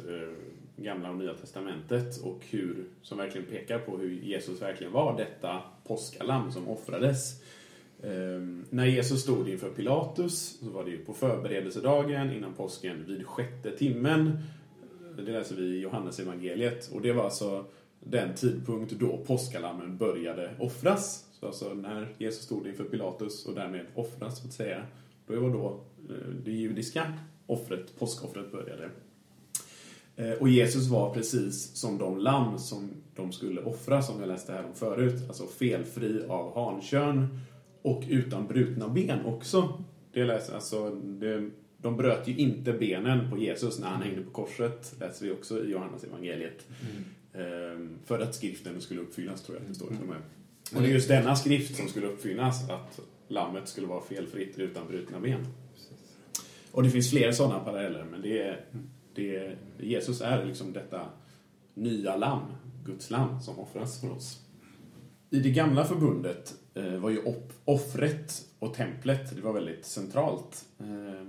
Gamla 0.77 1.11
och 1.11 1.17
Nya 1.17 1.35
Testamentet 1.35 2.23
och 2.23 2.41
hur, 2.51 2.85
som 3.03 3.19
verkligen 3.19 3.47
pekar 3.47 3.79
på 3.79 3.99
hur 3.99 4.11
Jesus 4.11 4.63
verkligen 4.63 4.93
var 4.93 5.17
detta 5.17 5.63
påskalamm 5.85 6.53
som 6.53 6.69
offrades. 6.69 7.43
Eh, 8.03 8.41
när 8.71 8.87
Jesus 8.87 9.23
stod 9.23 9.49
inför 9.49 9.71
Pilatus 9.71 10.59
så 10.61 10.71
var 10.71 10.85
det 10.85 10.91
ju 10.91 11.05
på 11.05 11.15
förberedelsedagen 11.15 12.33
innan 12.33 12.55
påsken 12.55 13.05
vid 13.07 13.27
sjätte 13.27 13.77
timmen. 13.77 14.39
Det 15.17 15.33
läser 15.33 15.57
vi 15.57 15.63
i 15.63 15.81
Johannes 15.81 16.21
evangeliet 16.21 16.91
och 16.93 17.01
det 17.01 17.13
var 17.13 17.25
alltså 17.25 17.65
den 18.01 18.35
tidpunkt 18.35 18.93
då 18.93 19.25
påskalammen 19.27 19.97
började 19.97 20.51
offras. 20.59 21.27
Så 21.41 21.47
alltså 21.47 21.75
när 21.75 22.15
Jesus 22.19 22.45
stod 22.45 22.67
inför 22.67 22.85
Pilatus 22.85 23.47
och 23.47 23.55
därmed 23.55 23.87
offras, 23.95 24.41
så 24.41 24.47
att 24.47 24.53
säga, 24.53 24.87
då 25.27 25.41
var 25.41 25.51
då 25.51 25.81
eh, 26.09 26.29
det 26.45 26.51
judiska 26.53 27.13
offret, 27.47 27.99
påskoffret 27.99 28.53
började. 28.53 28.91
Eh, 30.17 30.31
Och 30.33 30.49
Jesus 30.49 30.87
var 30.89 31.15
precis 31.15 31.77
som 31.77 31.99
de 31.99 32.19
lamm 32.19 32.59
som 32.59 32.91
de 33.15 33.33
skulle 33.33 33.61
offra, 33.63 34.03
som 34.03 34.21
jag 34.21 34.29
läste 34.29 34.53
här 34.53 34.65
om 34.65 34.75
förut. 34.75 35.23
Alltså 35.29 35.47
felfri 35.47 36.23
av 36.29 36.55
hankön 36.55 37.39
och 37.83 38.03
utan 38.09 38.47
brutna 38.47 38.89
ben 38.89 39.25
också. 39.25 39.83
Det 40.13 40.25
läser, 40.25 40.55
alltså, 40.55 40.91
det, 40.91 41.51
de 41.79 41.97
bröt 41.97 42.29
ju 42.29 42.37
inte 42.37 42.73
benen 42.73 43.31
på 43.31 43.39
Jesus 43.39 43.79
när 43.79 43.87
han 43.89 44.03
hängde 44.03 44.23
på 44.23 44.31
korset, 44.31 44.95
läser 45.01 45.27
vi 45.27 45.33
också 45.33 45.65
i 45.65 45.71
Johannes 45.71 46.05
evangeliet. 46.05 46.67
Ehm, 47.35 47.99
För 48.05 48.19
att 48.21 48.35
skriften 48.35 48.81
skulle 48.81 49.01
uppfyllas, 49.01 49.43
tror 49.43 49.57
jag 49.57 49.63
att 49.63 49.69
det 49.69 49.75
står. 49.75 49.87
till 49.87 49.97
och 50.77 50.83
det 50.83 50.89
är 50.89 50.93
just 50.93 51.09
denna 51.09 51.37
skrift 51.37 51.77
som 51.77 51.89
skulle 51.89 52.07
uppfyllas, 52.07 52.71
att 52.71 53.01
lammet 53.29 53.69
skulle 53.69 53.87
vara 53.87 54.01
felfritt 54.03 54.59
utan 54.59 54.87
brutna 54.89 55.21
ben. 55.21 55.47
Och 56.73 56.83
det 56.83 56.91
finns 56.91 57.11
fler 57.11 57.33
sådana 57.33 57.59
paralleller, 57.61 58.05
men 58.11 58.23
det 58.23 58.39
är, 58.43 58.61
det 59.17 59.57
Jesus 59.79 60.21
är 60.21 60.45
liksom 60.45 60.73
detta 60.73 61.07
nya 61.75 62.17
lamm, 62.17 62.53
Guds 62.85 63.11
lamm, 63.11 63.41
som 63.41 63.59
offras 63.59 64.01
för 64.01 64.11
oss. 64.11 64.47
I 65.31 65.41
det 65.41 65.51
gamla 65.51 65.85
förbundet 65.85 66.55
eh, 66.75 66.97
var 66.97 67.11
ju 67.11 67.23
offret 67.65 68.47
och 68.59 68.75
templet 68.75 69.37
det 69.37 69.43
var 69.43 69.53
väldigt 69.53 69.85
centralt. 69.85 70.65
Eh, 70.79 71.27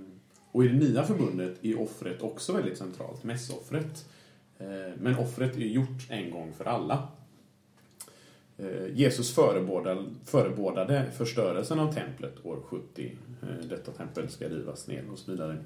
och 0.52 0.64
i 0.64 0.68
det 0.68 0.74
nya 0.74 1.04
förbundet 1.04 1.64
är 1.64 1.80
offret 1.80 2.22
också 2.22 2.52
väldigt 2.52 2.78
centralt, 2.78 3.24
mässoffret. 3.24 4.08
Eh, 4.58 4.66
men 4.98 5.18
offret 5.18 5.56
är 5.56 5.60
gjort 5.60 6.06
en 6.08 6.30
gång 6.30 6.52
för 6.52 6.64
alla. 6.64 7.08
Jesus 8.92 9.34
förebådade, 9.34 10.04
förebådade 10.24 11.10
förstörelsen 11.16 11.78
av 11.78 11.92
templet 11.92 12.46
år 12.46 12.60
70. 12.64 13.16
Detta 13.68 13.92
tempel 13.92 14.28
ska 14.28 14.48
rivas 14.48 14.86
ner 14.86 15.04
och 15.12 15.18
så 15.18 15.30
vidare. 15.30 15.64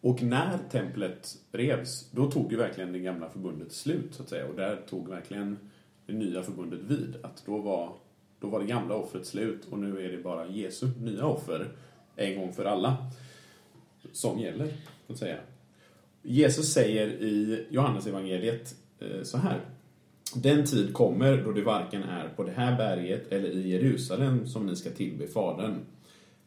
Och 0.00 0.22
när 0.22 0.58
templet 0.70 1.36
revs, 1.52 2.10
då 2.10 2.30
tog 2.30 2.52
ju 2.52 2.58
verkligen 2.58 2.92
det 2.92 2.98
gamla 2.98 3.30
förbundet 3.30 3.72
slut, 3.72 4.14
så 4.14 4.22
att 4.22 4.28
säga. 4.28 4.46
Och 4.46 4.54
där 4.54 4.76
tog 4.88 5.08
verkligen 5.08 5.58
det 6.06 6.12
nya 6.12 6.42
förbundet 6.42 6.80
vid. 6.80 7.16
Att 7.22 7.42
då 7.46 7.58
var, 7.58 7.92
då 8.40 8.48
var 8.48 8.60
det 8.60 8.66
gamla 8.66 8.94
offret 8.94 9.26
slut 9.26 9.66
och 9.70 9.78
nu 9.78 10.04
är 10.04 10.12
det 10.12 10.18
bara 10.18 10.46
Jesu 10.46 10.86
nya 11.00 11.26
offer, 11.26 11.68
en 12.16 12.40
gång 12.40 12.52
för 12.52 12.64
alla, 12.64 12.96
som 14.12 14.38
gäller, 14.38 14.68
så 15.06 15.12
att 15.12 15.18
säga. 15.18 15.38
Jesus 16.22 16.72
säger 16.72 17.06
i 17.08 17.66
Johannes 17.70 18.06
evangeliet 18.06 18.74
eh, 18.98 19.22
så 19.22 19.38
här. 19.38 19.60
Den 20.34 20.66
tid 20.66 20.94
kommer 20.94 21.36
då 21.44 21.52
det 21.52 21.62
varken 21.62 22.02
är 22.02 22.28
på 22.28 22.42
det 22.42 22.52
här 22.52 22.76
berget 22.76 23.32
eller 23.32 23.48
i 23.48 23.68
Jerusalem 23.68 24.46
som 24.46 24.66
ni 24.66 24.76
ska 24.76 24.90
tillbe 24.90 25.26
Fadern. 25.26 25.74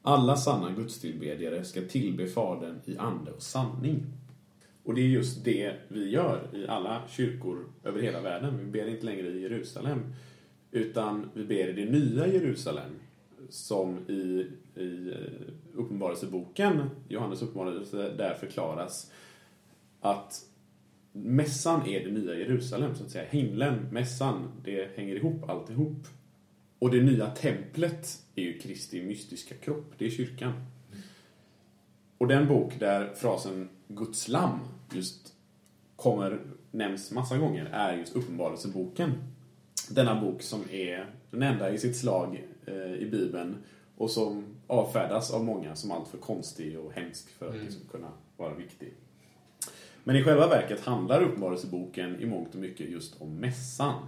Alla 0.01 0.35
sanna 0.35 0.71
gudstillbedjare 0.71 1.63
ska 1.63 1.81
tillbe 1.81 2.27
Fadern 2.27 2.79
i 2.85 2.97
ande 2.97 3.31
och 3.31 3.41
sanning. 3.41 4.05
Och 4.83 4.95
det 4.95 5.01
är 5.01 5.05
just 5.05 5.45
det 5.45 5.73
vi 5.87 6.09
gör 6.09 6.47
i 6.53 6.67
alla 6.67 7.01
kyrkor 7.09 7.65
över 7.83 8.01
hela 8.01 8.21
världen. 8.21 8.57
Vi 8.57 8.65
ber 8.65 8.87
inte 8.87 9.05
längre 9.05 9.27
i 9.27 9.41
Jerusalem, 9.41 10.13
utan 10.71 11.29
vi 11.33 11.43
ber 11.43 11.67
i 11.67 11.85
det 11.85 11.91
nya 11.91 12.27
Jerusalem 12.27 12.91
som 13.49 13.97
i, 14.07 14.47
i 14.75 15.09
eh, 15.09 15.79
Uppenbarelseboken, 15.79 16.89
Johannes 17.07 17.41
uppenbarelse, 17.41 18.09
där 18.17 18.33
förklaras 18.33 19.11
att 19.99 20.45
mässan 21.11 21.87
är 21.87 22.05
det 22.05 22.11
nya 22.11 22.35
Jerusalem, 22.35 22.95
så 22.95 23.03
att 23.03 23.11
säga. 23.11 23.25
Himlen, 23.29 23.87
mässan, 23.91 24.51
det 24.63 24.95
hänger 24.95 25.15
ihop 25.15 25.49
alltihop. 25.49 26.07
Och 26.81 26.91
det 26.91 27.01
nya 27.01 27.27
templet 27.27 28.23
är 28.35 28.41
ju 28.41 28.59
Kristi 28.59 29.03
mystiska 29.03 29.55
kropp, 29.55 29.93
det 29.97 30.05
är 30.05 30.09
kyrkan. 30.09 30.53
Och 32.17 32.27
den 32.27 32.47
bok 32.47 32.73
där 32.79 33.13
frasen 33.15 33.69
Guds 33.87 34.27
lamm 34.27 34.59
just 34.93 35.33
kommer, 35.95 36.39
nämns 36.71 37.11
massa 37.11 37.37
gånger, 37.37 37.65
är 37.65 37.97
just 37.97 38.15
Uppenbarelseboken. 38.15 39.11
Denna 39.89 40.21
bok 40.21 40.41
som 40.41 40.69
är 40.71 41.05
den 41.31 41.43
enda 41.43 41.73
i 41.73 41.77
sitt 41.77 41.97
slag 41.97 42.47
eh, 42.65 42.93
i 42.93 43.09
Bibeln 43.11 43.57
och 43.97 44.11
som 44.11 44.45
avfärdas 44.67 45.31
av 45.31 45.43
många 45.43 45.75
som 45.75 45.91
alltför 45.91 46.17
konstig 46.17 46.79
och 46.79 46.93
hemsk 46.93 47.29
för 47.29 47.49
att 47.49 47.63
liksom 47.63 47.81
kunna 47.91 48.11
vara 48.37 48.53
viktig. 48.53 48.93
Men 50.03 50.15
i 50.15 50.23
själva 50.23 50.47
verket 50.47 50.85
handlar 50.85 51.21
Uppenbarelseboken 51.21 52.19
i 52.19 52.25
mångt 52.25 52.55
och 52.55 52.61
mycket 52.61 52.89
just 52.89 53.21
om 53.21 53.35
mässan. 53.35 54.07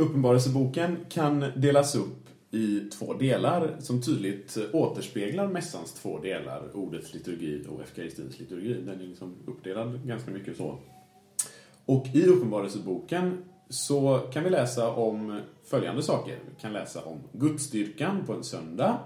Uppenbarelseboken 0.00 0.96
kan 1.08 1.44
delas 1.56 1.94
upp 1.94 2.28
i 2.50 2.80
två 2.80 3.14
delar 3.14 3.76
som 3.80 4.02
tydligt 4.02 4.58
återspeglar 4.72 5.48
mässans 5.48 5.92
två 5.94 6.18
delar, 6.18 6.76
ordets 6.76 7.14
liturgi 7.14 7.64
och 7.68 7.80
eukaristins 7.80 8.38
liturgi. 8.38 8.74
Den 8.74 9.00
är 9.00 9.06
liksom 9.06 9.34
uppdelad 9.46 10.06
ganska 10.06 10.30
mycket 10.30 10.56
så. 10.56 10.78
Och 11.86 12.06
i 12.14 12.26
Uppenbarelseboken 12.26 13.38
så 13.68 14.18
kan 14.32 14.44
vi 14.44 14.50
läsa 14.50 14.90
om 14.94 15.40
följande 15.64 16.02
saker. 16.02 16.38
Vi 16.48 16.60
kan 16.60 16.72
läsa 16.72 17.04
om 17.04 17.18
Gudsdyrkan 17.32 18.26
på 18.26 18.32
en 18.32 18.44
söndag, 18.44 18.98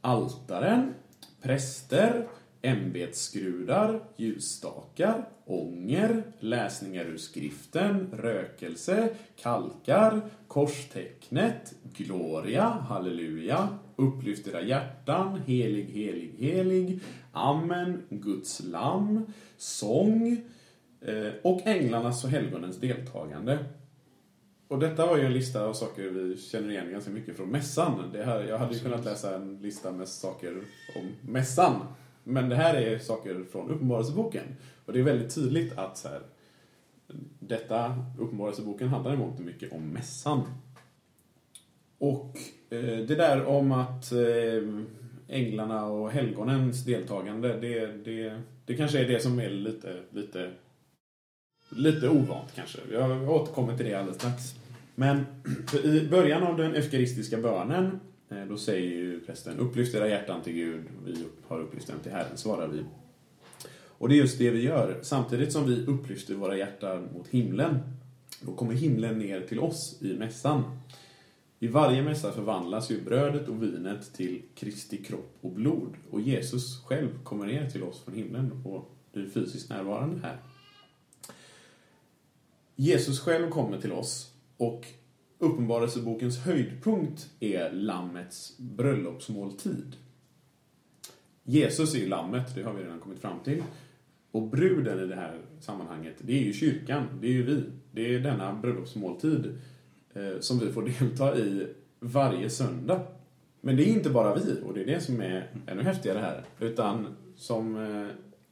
altaren, 0.00 0.94
präster, 1.42 2.26
ämbetsskrudar, 2.64 4.00
ljusstakar, 4.16 5.28
ånger, 5.44 6.22
läsningar 6.40 7.04
ur 7.04 7.16
skriften, 7.16 8.08
rökelse, 8.12 9.08
kalkar, 9.36 10.20
korstecknet, 10.48 11.74
gloria, 11.82 12.68
halleluja, 12.68 13.68
upplyft 13.96 14.48
era 14.48 14.62
hjärtan, 14.62 15.40
helig, 15.46 15.84
helig, 15.84 16.34
helig, 16.38 17.00
amen, 17.32 18.02
Guds 18.08 18.62
lamm, 18.64 19.26
sång 19.56 20.42
eh, 21.00 21.32
och 21.42 21.66
änglarnas 21.66 22.24
och 22.24 22.30
helgonens 22.30 22.76
deltagande. 22.76 23.58
Och 24.68 24.78
detta 24.78 25.06
var 25.06 25.16
ju 25.16 25.24
en 25.24 25.32
lista 25.32 25.64
av 25.64 25.72
saker 25.72 26.02
vi 26.02 26.36
känner 26.36 26.70
igen 26.70 26.92
ganska 26.92 27.10
mycket 27.10 27.36
från 27.36 27.48
mässan. 27.48 28.10
Det 28.12 28.24
här, 28.24 28.44
jag 28.44 28.58
hade 28.58 28.74
ju 28.74 28.80
kunnat 28.80 29.04
läsa 29.04 29.36
en 29.36 29.58
lista 29.62 29.92
med 29.92 30.08
saker 30.08 30.62
om 30.96 31.32
mässan. 31.32 31.86
Men 32.24 32.48
det 32.48 32.56
här 32.56 32.74
är 32.74 32.98
saker 32.98 33.44
från 33.52 33.70
Uppenbarelseboken. 33.70 34.44
Och 34.84 34.92
det 34.92 34.98
är 34.98 35.02
väldigt 35.02 35.34
tydligt 35.34 35.78
att 35.78 35.98
så 35.98 36.08
här, 36.08 36.20
detta, 37.38 38.04
Uppenbarelseboken 38.18 38.88
handlar 38.88 39.14
i 39.14 39.16
mångt 39.16 39.38
och 39.38 39.44
mycket 39.44 39.72
om 39.72 39.88
mässan. 39.88 40.42
Och 41.98 42.38
eh, 42.70 42.98
det 42.98 43.14
där 43.14 43.44
om 43.44 43.72
att 43.72 44.12
eh, 44.12 44.62
änglarna 45.28 45.86
och 45.86 46.10
helgonens 46.10 46.84
deltagande, 46.84 47.60
det, 47.60 47.86
det, 47.86 48.40
det 48.66 48.76
kanske 48.76 48.98
är 48.98 49.08
det 49.08 49.20
som 49.20 49.38
är 49.38 49.50
lite, 49.50 49.96
lite, 50.10 50.50
lite 51.68 52.08
ovant 52.08 52.52
kanske. 52.54 52.78
Jag 52.92 53.30
återkommer 53.30 53.76
till 53.76 53.86
det 53.86 53.94
alldeles 53.94 54.18
strax. 54.18 54.54
Men 54.94 55.26
i 55.84 56.08
början 56.10 56.42
av 56.42 56.56
den 56.56 56.74
eukaristiska 56.74 57.38
bönen 57.38 58.00
Eh, 58.28 58.44
då 58.48 58.56
säger 58.56 58.90
ju 58.90 59.20
prästen, 59.20 59.58
upplyft 59.58 59.94
era 59.94 60.08
hjärtan 60.08 60.42
till 60.42 60.52
Gud, 60.52 60.84
vi 61.04 61.24
har 61.46 61.60
upplyft 61.60 61.86
dem 61.86 61.96
till 62.02 62.12
Herren, 62.12 62.36
svarar 62.36 62.68
vi. 62.68 62.84
Och 63.98 64.08
det 64.08 64.14
är 64.14 64.16
just 64.16 64.38
det 64.38 64.50
vi 64.50 64.62
gör. 64.62 65.00
Samtidigt 65.02 65.52
som 65.52 65.66
vi 65.66 65.86
upplyfter 65.86 66.34
våra 66.34 66.56
hjärtan 66.56 67.08
mot 67.14 67.28
himlen, 67.28 67.78
då 68.40 68.52
kommer 68.52 68.74
himlen 68.74 69.18
ner 69.18 69.40
till 69.40 69.60
oss 69.60 69.98
i 70.02 70.14
mässan. 70.14 70.78
I 71.58 71.68
varje 71.68 72.02
mässa 72.02 72.32
förvandlas 72.32 72.90
ju 72.90 73.04
brödet 73.04 73.48
och 73.48 73.62
vinet 73.62 74.14
till 74.14 74.42
Kristi 74.54 74.96
kropp 75.04 75.38
och 75.40 75.50
blod. 75.50 75.96
Och 76.10 76.20
Jesus 76.20 76.84
själv 76.84 77.22
kommer 77.22 77.46
ner 77.46 77.70
till 77.70 77.82
oss 77.82 78.04
från 78.04 78.14
himlen 78.14 78.62
och 78.64 78.90
blir 79.12 79.28
fysiskt 79.28 79.70
närvarande 79.70 80.20
här. 80.22 80.36
Jesus 82.76 83.20
själv 83.20 83.50
kommer 83.50 83.80
till 83.80 83.92
oss 83.92 84.32
och 84.56 84.86
Uppenbarelsebokens 85.38 86.38
höjdpunkt 86.38 87.30
är 87.40 87.72
Lammets 87.72 88.58
bröllopsmåltid. 88.58 89.96
Jesus 91.42 91.94
är 91.94 91.98
ju 91.98 92.08
Lammet, 92.08 92.54
det 92.54 92.62
har 92.62 92.72
vi 92.72 92.82
redan 92.82 93.00
kommit 93.00 93.18
fram 93.18 93.40
till. 93.40 93.62
Och 94.30 94.42
bruden 94.42 94.98
i 94.98 95.06
det 95.06 95.14
här 95.14 95.40
sammanhanget, 95.60 96.14
det 96.18 96.32
är 96.32 96.42
ju 96.42 96.52
kyrkan, 96.52 97.06
det 97.20 97.26
är 97.26 97.32
ju 97.32 97.42
vi. 97.42 97.62
Det 97.92 98.14
är 98.14 98.20
denna 98.20 98.54
bröllopsmåltid 98.54 99.58
eh, 100.14 100.40
som 100.40 100.58
vi 100.58 100.72
får 100.72 100.82
delta 101.00 101.38
i 101.38 101.66
varje 102.00 102.50
söndag. 102.50 103.00
Men 103.60 103.76
det 103.76 103.88
är 103.88 103.92
inte 103.92 104.10
bara 104.10 104.34
vi, 104.34 104.60
och 104.64 104.74
det 104.74 104.82
är 104.82 104.86
det 104.86 105.00
som 105.00 105.20
är 105.20 105.50
ännu 105.66 105.82
häftigare 105.82 106.18
här. 106.18 106.44
Utan 106.60 107.06
som 107.36 107.76
eh, 107.76 108.06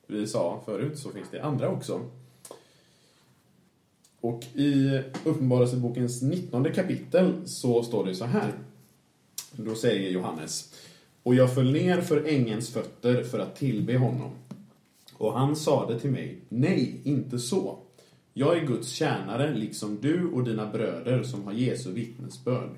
vi 0.07 0.27
sa 0.27 0.63
förut 0.65 0.99
så 0.99 1.11
finns 1.11 1.31
det 1.31 1.41
andra 1.41 1.69
också. 1.69 2.11
Och 4.23 4.45
i 4.55 5.01
Uppenbarelsebokens 5.25 6.23
19 6.23 6.73
kapitel 6.73 7.33
så 7.45 7.83
står 7.83 8.07
det 8.07 8.15
så 8.15 8.25
här. 8.25 8.53
Då 9.53 9.75
säger 9.75 10.11
Johannes. 10.11 10.75
Och 11.23 11.35
jag 11.35 11.55
föll 11.55 11.73
ner 11.73 12.01
för 12.01 12.25
ängens 12.27 12.71
fötter 12.71 13.23
för 13.23 13.39
att 13.39 13.57
tillbe 13.57 13.99
honom. 13.99 14.31
Och 15.15 15.33
han 15.33 15.57
sade 15.57 16.01
till 16.01 16.11
mig, 16.11 16.39
nej, 16.49 17.01
inte 17.05 17.39
så. 17.39 17.79
Jag 18.33 18.59
är 18.59 18.67
Guds 18.67 18.91
tjänare, 18.91 19.55
liksom 19.55 19.99
du 20.01 20.31
och 20.31 20.45
dina 20.45 20.67
bröder 20.73 21.23
som 21.23 21.45
har 21.45 21.53
Jesu 21.53 21.93
vittnesbörd. 21.93 22.71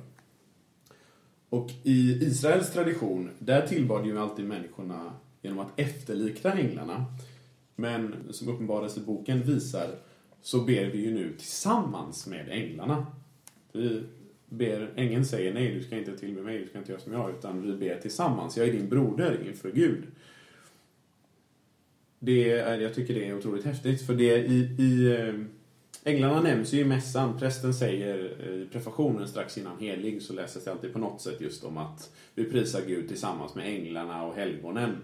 Och 1.48 1.70
i 1.82 2.18
Israels 2.22 2.72
tradition, 2.72 3.30
där 3.38 3.66
tillbad 3.66 4.06
ju 4.06 4.18
alltid 4.18 4.44
människorna 4.44 5.12
genom 5.42 5.58
att 5.58 5.80
efterlikna 5.80 6.52
änglarna. 6.52 7.04
Men 7.76 8.14
som 8.30 8.48
Uppenbarelseboken 8.48 9.42
visar 9.42 9.88
så 10.44 10.60
ber 10.60 10.86
vi 10.86 10.98
ju 10.98 11.14
nu 11.14 11.32
tillsammans 11.32 12.26
med 12.26 12.48
änglarna. 12.48 13.06
Vi 13.72 14.02
ber, 14.48 14.92
ängeln 14.96 15.24
säger 15.24 15.54
nej, 15.54 15.74
du 15.74 15.82
ska 15.82 15.96
inte 15.96 16.18
tillbe 16.18 16.42
mig, 16.42 16.58
du 16.58 16.66
ska 16.66 16.78
inte 16.78 16.92
göra 16.92 17.02
som 17.02 17.12
jag, 17.12 17.30
utan 17.30 17.62
vi 17.62 17.72
ber 17.72 18.00
tillsammans. 18.00 18.56
Jag 18.56 18.68
är 18.68 18.72
din 18.72 18.88
broder 18.88 19.46
inför 19.48 19.70
Gud. 19.70 20.04
Det 22.18 22.50
är, 22.50 22.80
jag 22.80 22.94
tycker 22.94 23.14
det 23.14 23.28
är 23.28 23.38
otroligt 23.38 23.64
häftigt, 23.64 24.06
för 24.06 24.14
det 24.14 24.36
i, 24.36 24.76
i 24.78 25.16
eh, 25.16 25.34
Änglarna 26.06 26.40
nämns 26.40 26.72
ju 26.72 26.80
i 26.80 26.84
mässan. 26.84 27.38
Prästen 27.38 27.74
säger 27.74 28.36
eh, 28.40 28.54
i 28.54 28.66
prefationen 28.72 29.28
strax 29.28 29.58
innan 29.58 29.78
helig 29.78 30.22
så 30.22 30.32
läses 30.32 30.64
det 30.64 30.72
alltid 30.72 30.92
på 30.92 30.98
något 30.98 31.20
sätt 31.20 31.40
just 31.40 31.64
om 31.64 31.78
att 31.78 32.10
vi 32.34 32.44
prisar 32.44 32.80
Gud 32.86 33.08
tillsammans 33.08 33.54
med 33.54 33.66
änglarna 33.66 34.24
och 34.24 34.34
helgonen. 34.34 34.96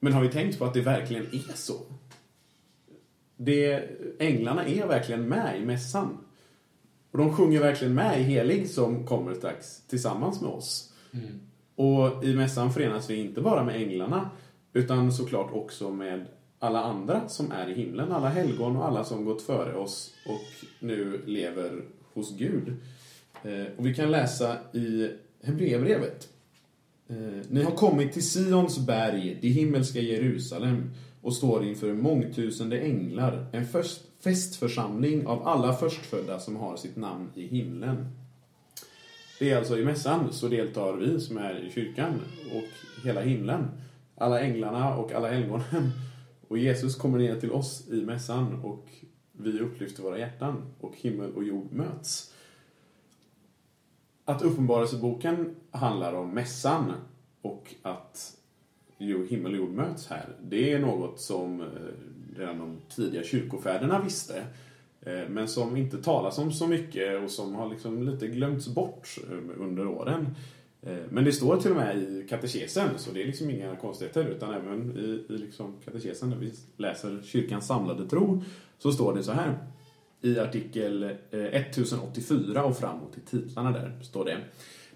Men 0.00 0.12
har 0.12 0.22
vi 0.22 0.28
tänkt 0.28 0.58
på 0.58 0.64
att 0.64 0.74
det 0.74 0.80
verkligen 0.80 1.26
är 1.26 1.56
så? 1.56 1.80
Det, 3.42 3.88
änglarna 4.18 4.66
är 4.66 4.86
verkligen 4.86 5.28
med 5.28 5.60
i 5.60 5.64
mässan. 5.64 6.18
Och 7.10 7.18
de 7.18 7.36
sjunger 7.36 7.60
verkligen 7.60 7.94
med 7.94 8.20
i 8.20 8.22
helig 8.22 8.70
som 8.70 9.06
kommer 9.06 9.34
strax 9.34 9.80
tillsammans 9.86 10.40
med 10.40 10.50
oss. 10.50 10.92
Mm. 11.12 11.40
Och 11.74 12.24
i 12.24 12.34
mässan 12.34 12.72
förenas 12.72 13.10
vi 13.10 13.16
inte 13.16 13.40
bara 13.40 13.64
med 13.64 13.82
änglarna 13.82 14.30
utan 14.72 15.12
såklart 15.12 15.52
också 15.52 15.90
med 15.90 16.26
alla 16.58 16.82
andra 16.82 17.28
som 17.28 17.52
är 17.52 17.68
i 17.70 17.74
himlen, 17.74 18.12
alla 18.12 18.28
helgon 18.28 18.76
och 18.76 18.86
alla 18.86 19.04
som 19.04 19.24
gått 19.24 19.42
före 19.42 19.74
oss 19.74 20.14
och 20.26 20.66
nu 20.80 21.20
lever 21.26 21.82
hos 22.14 22.36
Gud. 22.36 22.76
Eh, 23.42 23.66
och 23.76 23.86
vi 23.86 23.94
kan 23.94 24.10
läsa 24.10 24.56
i 24.72 25.10
Hebreerbrevet. 25.42 26.28
Eh, 27.08 27.16
Ni 27.48 27.62
har 27.62 27.70
kommit 27.72 28.12
till 28.12 28.30
Sions 28.30 28.78
berg, 28.78 29.38
det 29.42 29.48
himmelska 29.48 30.00
Jerusalem 30.00 30.90
och 31.22 31.34
står 31.34 31.64
inför 31.64 31.94
mångtusende 31.94 32.80
änglar, 32.80 33.46
en 33.52 33.66
först 33.66 34.02
festförsamling 34.20 35.26
av 35.26 35.48
alla 35.48 35.72
förstfödda 35.72 36.38
som 36.38 36.56
har 36.56 36.76
sitt 36.76 36.96
namn 36.96 37.30
i 37.34 37.46
himlen. 37.46 38.06
Det 39.38 39.50
är 39.50 39.56
alltså 39.56 39.78
i 39.78 39.84
mässan 39.84 40.32
så 40.32 40.48
deltar 40.48 40.92
vi 40.92 41.20
som 41.20 41.38
är 41.38 41.66
i 41.66 41.70
kyrkan 41.70 42.20
och 42.54 43.04
hela 43.04 43.20
himlen, 43.20 43.68
alla 44.16 44.40
änglarna 44.40 44.96
och 44.96 45.12
alla 45.12 45.28
helgonen. 45.28 45.92
Och 46.48 46.58
Jesus 46.58 46.96
kommer 46.96 47.18
ner 47.18 47.40
till 47.40 47.52
oss 47.52 47.88
i 47.88 48.02
mässan 48.04 48.64
och 48.64 48.88
vi 49.32 49.60
upplyfter 49.60 50.02
våra 50.02 50.18
hjärtan 50.18 50.74
och 50.80 50.96
himmel 50.96 51.32
och 51.32 51.44
jord 51.44 51.72
möts. 51.72 52.34
Att 54.24 54.42
Uppenbarelseboken 54.42 55.56
handlar 55.70 56.12
om 56.12 56.30
mässan 56.30 56.92
och 57.42 57.74
att 57.82 58.36
jo, 59.00 59.24
himmel 59.24 59.52
och 59.52 59.58
jord 59.58 59.70
möts 59.70 60.06
här, 60.06 60.28
det 60.42 60.72
är 60.72 60.78
något 60.78 61.20
som 61.20 61.60
eh, 61.60 61.66
redan 62.36 62.58
de 62.58 62.76
tidiga 62.94 63.22
kyrkofäderna 63.22 64.00
visste. 64.00 64.44
Eh, 65.00 65.28
men 65.28 65.48
som 65.48 65.76
inte 65.76 66.02
talas 66.02 66.38
om 66.38 66.52
så 66.52 66.66
mycket 66.66 67.22
och 67.22 67.30
som 67.30 67.54
har 67.54 67.70
liksom 67.70 68.02
lite 68.02 68.26
glömts 68.26 68.68
bort 68.68 69.18
eh, 69.30 69.62
under 69.62 69.86
åren. 69.86 70.26
Men 71.08 71.24
det 71.24 71.32
står 71.32 71.56
till 71.56 71.70
och 71.70 71.76
med 71.76 71.98
i 71.98 72.26
katekesen, 72.28 72.88
så 72.96 73.12
det 73.12 73.22
är 73.22 73.26
liksom 73.26 73.50
inga 73.50 73.76
konstigheter. 73.76 74.24
Utan 74.24 74.54
även 74.54 74.98
i, 74.98 75.34
i 75.34 75.38
liksom 75.38 75.74
katekesen, 75.84 76.30
när 76.30 76.36
vi 76.36 76.52
läser 76.76 77.20
kyrkans 77.24 77.66
samlade 77.66 78.08
tro, 78.08 78.42
så 78.78 78.92
står 78.92 79.14
det 79.14 79.22
så 79.22 79.32
här. 79.32 79.58
I 80.20 80.38
artikel 80.38 81.16
1084 81.30 82.64
och 82.64 82.76
framåt 82.76 83.18
i 83.18 83.20
titlarna 83.30 83.72
där 83.72 83.92
står 84.02 84.24
det. 84.24 84.38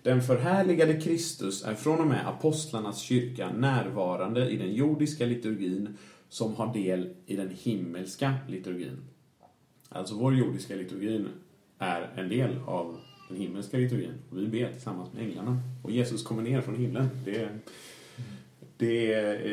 Den 0.05 0.23
förhärligade 0.23 1.01
Kristus 1.01 1.65
är 1.65 1.75
från 1.75 2.01
och 2.01 2.07
med 2.07 2.29
apostlarnas 2.29 2.99
kyrka 2.99 3.53
närvarande 3.53 4.49
i 4.51 4.57
den 4.57 4.75
jordiska 4.75 5.27
liturgin 5.27 5.97
som 6.29 6.55
har 6.55 6.75
del 6.75 7.15
i 7.27 7.37
den 7.37 7.51
himmelska 7.63 8.35
liturgin. 8.49 8.97
Alltså 9.89 10.15
vår 10.15 10.37
jordiska 10.37 10.75
liturgin 10.75 11.29
är 11.79 12.13
en 12.17 12.29
del 12.29 12.59
av 12.67 12.97
den 13.29 13.39
himmelska 13.39 13.77
liturgin. 13.77 14.15
Och 14.31 14.39
vi 14.39 14.47
ber 14.47 14.73
tillsammans 14.73 15.13
med 15.13 15.23
änglarna. 15.23 15.61
Och 15.83 15.91
Jesus 15.91 16.23
kommer 16.23 16.43
ner 16.43 16.61
från 16.61 16.77
himlen. 16.77 17.09
Det 17.25 17.43
är, 17.43 17.59
det 18.77 19.07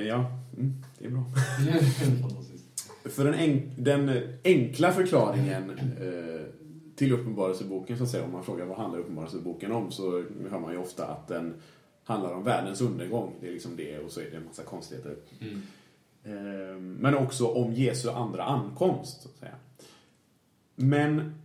ja, 0.08 0.32
mm, 0.58 0.74
det 1.00 1.06
är 1.06 1.10
bra. 1.10 1.26
För 3.12 3.26
den, 3.26 3.34
enk, 3.34 3.64
den 3.78 4.12
enkla 4.44 4.92
förklaringen 4.92 5.70
eh, 6.02 6.61
till 6.96 7.14
Uppenbarelseboken, 7.14 7.98
så 7.98 8.04
att 8.04 8.10
säga, 8.10 8.24
om 8.26 8.32
man 8.32 8.44
frågar 8.44 8.66
vad 8.66 8.78
handlar 8.78 9.00
Uppenbarelseboken 9.00 9.72
om, 9.72 9.92
så 9.92 10.24
hör 10.50 10.60
man 10.60 10.72
ju 10.72 10.78
ofta 10.78 11.08
att 11.08 11.28
den 11.28 11.54
handlar 12.04 12.34
om 12.34 12.44
världens 12.44 12.82
undergång. 12.82 13.36
Det 13.42 13.48
är 13.48 13.52
liksom 13.52 13.76
det, 13.76 14.00
och 14.00 14.12
så 14.12 14.20
är 14.20 14.32
det 14.32 14.38
en 14.38 14.46
massa 14.46 14.64
konstigheter. 14.64 15.16
Mm. 15.40 15.62
Eh, 16.24 16.76
men 16.80 17.16
också 17.16 17.48
om 17.48 17.74
Jesu 17.74 18.10
andra 18.10 18.44
ankomst, 18.44 19.22
så 19.22 19.30
att 19.30 19.36
säga. 19.36 19.56
Men 20.76 21.36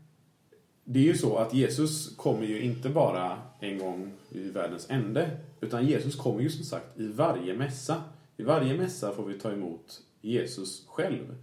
det 0.85 0.99
är 0.99 1.05
ju 1.05 1.17
så 1.17 1.37
att 1.37 1.55
Jesus 1.55 2.17
kommer 2.17 2.47
ju 2.47 2.63
inte 2.63 2.89
bara 2.89 3.43
en 3.61 3.79
gång 3.79 4.13
i 4.31 4.51
världens 4.51 4.91
ände, 4.91 5.31
utan 5.61 5.87
Jesus 5.87 6.17
kommer 6.17 6.41
ju 6.41 6.51
som 6.51 6.65
sagt 6.65 6.99
i 6.99 7.07
varje 7.07 7.55
mässa. 7.55 8.03
I 8.37 8.43
varje 8.43 8.77
mässa 8.77 9.13
får 9.13 9.25
vi 9.25 9.39
ta 9.39 9.53
emot 9.53 10.01
Jesus 10.21 10.87
själv. 10.87 11.37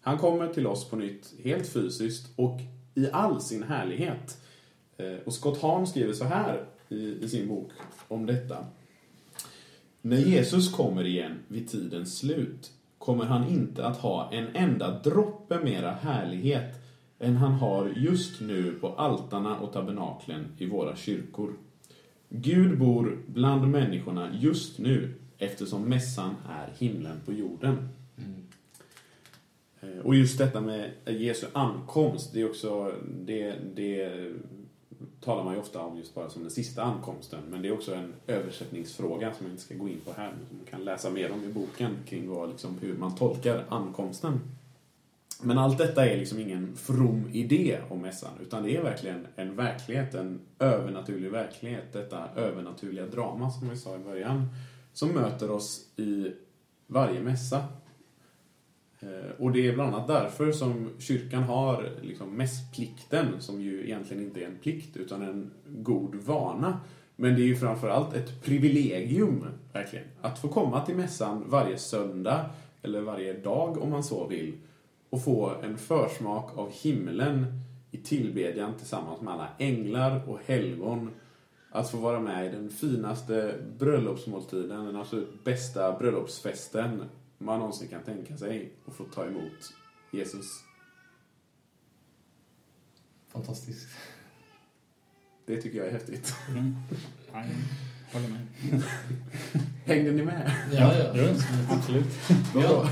Han 0.00 0.18
kommer 0.18 0.48
till 0.48 0.66
oss 0.66 0.90
på 0.90 0.96
nytt, 0.96 1.34
helt 1.42 1.68
fysiskt 1.68 2.28
och 2.36 2.60
i 3.00 3.10
all 3.12 3.40
sin 3.40 3.62
härlighet. 3.62 4.38
Eh, 4.96 5.16
och 5.24 5.34
Scott 5.34 5.62
Hahn 5.62 5.86
skriver 5.86 6.12
så 6.12 6.24
här 6.24 6.64
i, 6.88 7.24
i 7.24 7.28
sin 7.28 7.48
bok 7.48 7.70
om 8.08 8.26
detta. 8.26 8.66
När 10.02 10.16
Jesus 10.16 10.72
kommer 10.72 11.06
igen 11.06 11.38
vid 11.48 11.68
tidens 11.68 12.18
slut 12.18 12.70
kommer 12.98 13.24
han 13.24 13.48
inte 13.48 13.86
att 13.86 13.96
ha 13.96 14.32
en 14.32 14.56
enda 14.56 15.00
droppe 15.00 15.60
mera 15.64 15.90
härlighet 15.90 16.74
än 17.18 17.36
han 17.36 17.52
har 17.52 17.92
just 17.96 18.40
nu 18.40 18.72
på 18.72 18.88
altarna 18.88 19.58
och 19.58 19.72
tabernaklen 19.72 20.46
i 20.58 20.66
våra 20.66 20.96
kyrkor. 20.96 21.52
Gud 22.28 22.78
bor 22.78 23.18
bland 23.26 23.68
människorna 23.68 24.30
just 24.40 24.78
nu 24.78 25.14
eftersom 25.38 25.82
mässan 25.82 26.34
är 26.48 26.68
himlen 26.78 27.20
på 27.24 27.32
jorden. 27.32 27.88
Mm. 28.16 28.42
Eh, 29.80 29.98
och 30.04 30.14
just 30.14 30.38
detta 30.38 30.60
med 30.60 30.90
Jesu 31.06 31.46
ankomst, 31.52 32.32
det 32.32 32.40
är 32.40 32.48
också, 32.48 32.92
det, 33.24 33.54
det 33.74 34.30
talar 35.20 35.44
man 35.44 35.54
ju 35.54 35.60
ofta 35.60 35.80
om 35.80 35.96
just 35.96 36.14
bara 36.14 36.30
som 36.30 36.42
den 36.42 36.50
sista 36.50 36.82
ankomsten. 36.82 37.40
Men 37.50 37.62
det 37.62 37.68
är 37.68 37.72
också 37.72 37.94
en 37.94 38.14
översättningsfråga 38.26 39.34
som 39.34 39.46
jag 39.46 39.52
inte 39.52 39.62
ska 39.62 39.74
gå 39.74 39.88
in 39.88 40.00
på 40.04 40.12
här, 40.16 40.32
men 40.38 40.46
som 40.48 40.56
man 40.56 40.66
kan 40.66 40.84
läsa 40.84 41.10
mer 41.10 41.32
om 41.32 41.44
i 41.44 41.48
boken 41.48 41.96
kring 42.06 42.28
vad, 42.28 42.50
liksom, 42.50 42.78
hur 42.80 42.96
man 42.96 43.14
tolkar 43.14 43.64
ankomsten. 43.68 44.40
Men 45.42 45.58
allt 45.58 45.78
detta 45.78 46.06
är 46.06 46.16
liksom 46.16 46.38
ingen 46.38 46.76
from 46.76 47.28
idé 47.32 47.78
om 47.88 48.00
mässan, 48.00 48.30
utan 48.42 48.62
det 48.62 48.76
är 48.76 48.82
verkligen 48.82 49.26
en 49.36 49.56
verklighet, 49.56 50.14
en 50.14 50.40
övernaturlig 50.58 51.30
verklighet. 51.30 51.92
Detta 51.92 52.28
övernaturliga 52.36 53.06
drama 53.06 53.50
som 53.50 53.68
vi 53.68 53.76
sa 53.76 53.96
i 53.96 53.98
början, 53.98 54.48
som 54.92 55.08
möter 55.08 55.50
oss 55.50 55.84
i 55.96 56.32
varje 56.86 57.20
mässa. 57.20 57.64
Eh, 59.00 59.30
och 59.38 59.52
det 59.52 59.68
är 59.68 59.74
bland 59.74 59.94
annat 59.94 60.08
därför 60.08 60.52
som 60.52 60.90
kyrkan 60.98 61.42
har 61.42 61.90
liksom 62.02 62.36
mässplikten, 62.36 63.26
som 63.38 63.60
ju 63.60 63.84
egentligen 63.84 64.22
inte 64.22 64.40
är 64.40 64.46
en 64.46 64.58
plikt 64.62 64.96
utan 64.96 65.22
en 65.22 65.50
god 65.66 66.14
vana. 66.14 66.80
Men 67.16 67.34
det 67.34 67.42
är 67.42 67.46
ju 67.46 67.56
framförallt 67.56 68.14
ett 68.14 68.44
privilegium, 68.44 69.46
verkligen, 69.72 70.04
att 70.20 70.38
få 70.38 70.48
komma 70.48 70.86
till 70.86 70.96
mässan 70.96 71.44
varje 71.46 71.78
söndag, 71.78 72.50
eller 72.82 73.00
varje 73.00 73.32
dag 73.32 73.82
om 73.82 73.90
man 73.90 74.04
så 74.04 74.26
vill, 74.26 74.52
och 75.10 75.24
få 75.24 75.52
en 75.62 75.78
försmak 75.78 76.58
av 76.58 76.72
himlen 76.72 77.46
i 77.90 77.96
tillbedjan 77.96 78.74
tillsammans 78.74 79.20
med 79.20 79.34
alla 79.34 79.48
änglar 79.58 80.28
och 80.28 80.38
helgon. 80.46 81.10
Att 81.70 81.90
få 81.90 81.96
vara 81.96 82.20
med 82.20 82.46
i 82.46 82.48
den 82.48 82.70
finaste 82.70 83.54
bröllopsmåltiden, 83.78 84.84
den 84.84 84.96
absolut 84.96 85.44
bästa 85.44 85.98
bröllopsfesten 85.98 87.02
man 87.40 87.58
någonsin 87.58 87.88
kan 87.88 88.02
tänka 88.02 88.36
sig 88.36 88.72
att 88.86 88.94
få 88.94 89.04
ta 89.04 89.26
emot 89.26 89.72
Jesus. 90.10 90.46
Fantastiskt. 93.28 93.88
Det 95.46 95.62
tycker 95.62 95.78
jag 95.78 95.86
är 95.86 95.92
häftigt. 95.92 96.34
Mm. 96.48 96.76
Håller 98.12 98.28
med. 98.28 98.46
Hängde 99.84 100.12
ni 100.12 100.22
med? 100.22 100.52
Ja, 100.72 100.94
ja. 101.14 101.34
Absolut. 101.70 102.06
Men 102.54 102.62
jag, 102.62 102.88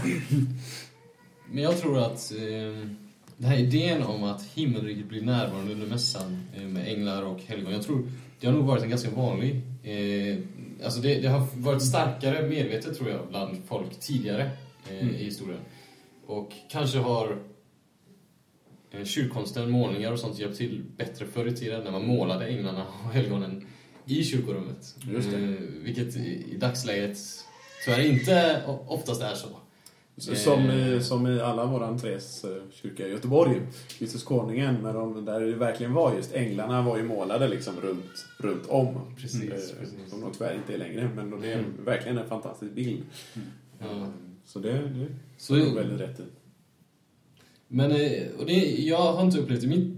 men 1.50 1.62
jag 1.62 1.78
tror 1.78 1.98
att 1.98 2.32
eh, 2.32 2.90
den 3.38 3.50
här 3.50 3.58
idén 3.58 4.02
om 4.02 4.24
att 4.24 4.42
himmelriket 4.54 5.06
blir 5.06 5.22
närvarande 5.22 5.72
under 5.72 5.86
mässan 5.86 6.42
eh, 6.56 6.62
med 6.62 6.88
änglar 6.88 7.22
och 7.22 7.40
helgon, 7.46 7.72
jag 7.72 7.82
tror 7.82 8.10
det 8.40 8.46
har 8.46 8.54
nog 8.54 8.64
varit 8.64 8.82
en 8.82 8.90
ganska 8.90 9.10
vanlig... 9.10 9.60
Eh, 9.82 10.38
alltså 10.84 11.00
det, 11.00 11.20
det 11.20 11.28
har 11.28 11.46
varit 11.54 11.82
starkare 11.82 12.48
medvetet 12.48 12.98
tror 12.98 13.10
jag 13.10 13.20
bland 13.28 13.56
folk 13.66 14.00
tidigare 14.00 14.42
eh, 14.90 15.02
Mm. 15.02 15.14
i 15.14 15.24
historien. 15.24 15.60
Och 16.26 16.52
kanske 16.70 16.98
har 16.98 17.38
eh, 18.90 19.04
kyrkkonsten, 19.04 19.70
målningar 19.70 20.12
och 20.12 20.18
sånt 20.18 20.38
hjälpt 20.38 20.58
till 20.58 20.84
bättre 20.96 21.26
förr 21.26 21.46
i 21.46 21.56
tiden 21.56 21.84
när 21.84 21.90
man 21.90 22.06
målade 22.06 22.46
änglarna 22.46 22.86
och 23.04 23.12
helgonen 23.12 23.66
i 24.06 24.24
kyrkorummet. 24.24 24.94
Just 25.12 25.30
det. 25.30 25.36
Eh, 25.36 25.50
vilket 25.82 26.16
i, 26.16 26.44
i 26.52 26.56
dagsläget 26.56 27.18
tyvärr 27.84 28.00
inte 28.06 28.62
oftast 28.86 29.22
är 29.22 29.34
så. 29.34 29.48
Så- 30.18 30.34
Som 30.34 30.70
i, 30.70 31.00
som 31.02 31.26
i 31.26 31.40
alla 31.40 31.66
våra 31.66 31.86
entrés 31.86 32.44
eh, 32.44 32.50
kyrka 32.70 33.06
i 33.06 33.10
Göteborg, 33.10 33.60
Jesus 33.98 34.22
Konungen, 34.24 34.74
med 34.74 34.94
de, 34.94 35.24
där 35.24 35.40
det 35.40 35.54
verkligen 35.54 35.92
var 35.92 36.14
just 36.14 36.32
änglarna 36.34 36.82
var 36.82 36.96
ju 36.96 37.02
målade 37.04 37.48
liksom 37.48 37.80
runt, 37.80 38.26
runt 38.38 38.66
om. 38.68 39.14
Precis, 39.16 39.42
Eh, 39.42 39.48
precis. 39.80 40.10
Som 40.10 40.20
de 40.20 40.32
tyvärr 40.32 40.54
inte 40.54 40.74
är 40.74 40.78
längre, 40.78 41.10
men 41.16 41.40
det 41.40 41.52
är 41.52 41.58
Mm. 41.58 41.70
verkligen 41.84 42.18
en 42.18 42.28
fantastisk 42.28 42.72
bild. 42.72 43.02
Ja. 43.78 44.12
Så 44.44 44.58
det, 44.58 44.72
det 44.72 45.06
Så, 45.36 45.54
är 45.54 45.74
väldigt 45.74 46.00
rätt 46.00 46.20
i. 46.20 46.22
Men 47.68 47.90
eh, 47.90 48.22
och 48.38 48.46
det, 48.46 48.54
jag 48.82 49.12
har 49.12 49.24
inte 49.24 49.38
upplevt 49.38 49.62
i 49.64 49.66
mitt 49.66 49.94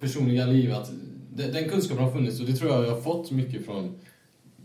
personliga 0.00 0.46
liv 0.46 0.72
att 0.72 0.90
de- 1.34 1.50
den 1.50 1.68
kunskapen 1.68 2.04
har 2.04 2.12
funnits 2.12 2.40
och 2.40 2.46
det 2.46 2.52
tror 2.52 2.70
jag 2.72 2.84
jag 2.84 2.90
har 2.90 3.00
fått 3.00 3.30
mycket 3.30 3.64
från 3.66 3.84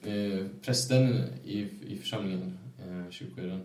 eh, 0.04 0.46
prästen 0.62 1.24
i, 1.46 1.60
i 1.88 1.98
församlingen, 2.02 2.58
eh, 2.80 3.12
kyrkoherden, 3.12 3.62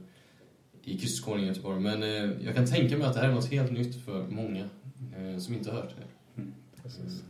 i 0.84 0.98
Kristus 0.98 1.20
Konung 1.20 1.44
i 1.44 1.46
Göteborg. 1.46 1.80
Men 1.80 2.02
eh, 2.02 2.44
jag 2.44 2.54
kan 2.54 2.66
tänka 2.66 2.98
mig 2.98 3.06
att 3.06 3.14
det 3.14 3.20
här 3.20 3.28
är 3.28 3.34
något 3.34 3.50
helt 3.50 3.72
nytt 3.72 4.04
för 4.04 4.26
många 4.28 4.68
eh, 5.16 5.38
som 5.38 5.54
inte 5.54 5.70
har 5.70 5.80
hört 5.80 5.94
det. 5.96 6.42
Precis. 6.82 7.22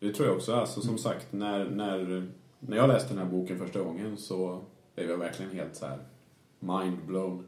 Det 0.00 0.12
tror 0.12 0.28
jag 0.28 0.36
också. 0.36 0.54
Alltså, 0.54 0.80
som 0.80 0.98
sagt, 0.98 1.32
när, 1.32 1.64
när, 1.64 2.26
när 2.60 2.76
jag 2.76 2.88
läste 2.88 3.14
den 3.14 3.18
här 3.18 3.30
boken 3.30 3.58
första 3.58 3.80
gången 3.80 4.16
så 4.16 4.62
blev 4.94 5.10
jag 5.10 5.18
verkligen 5.18 5.52
helt 5.52 5.76
så 5.76 5.86
här 5.86 5.98
mind-blown. 6.60 7.44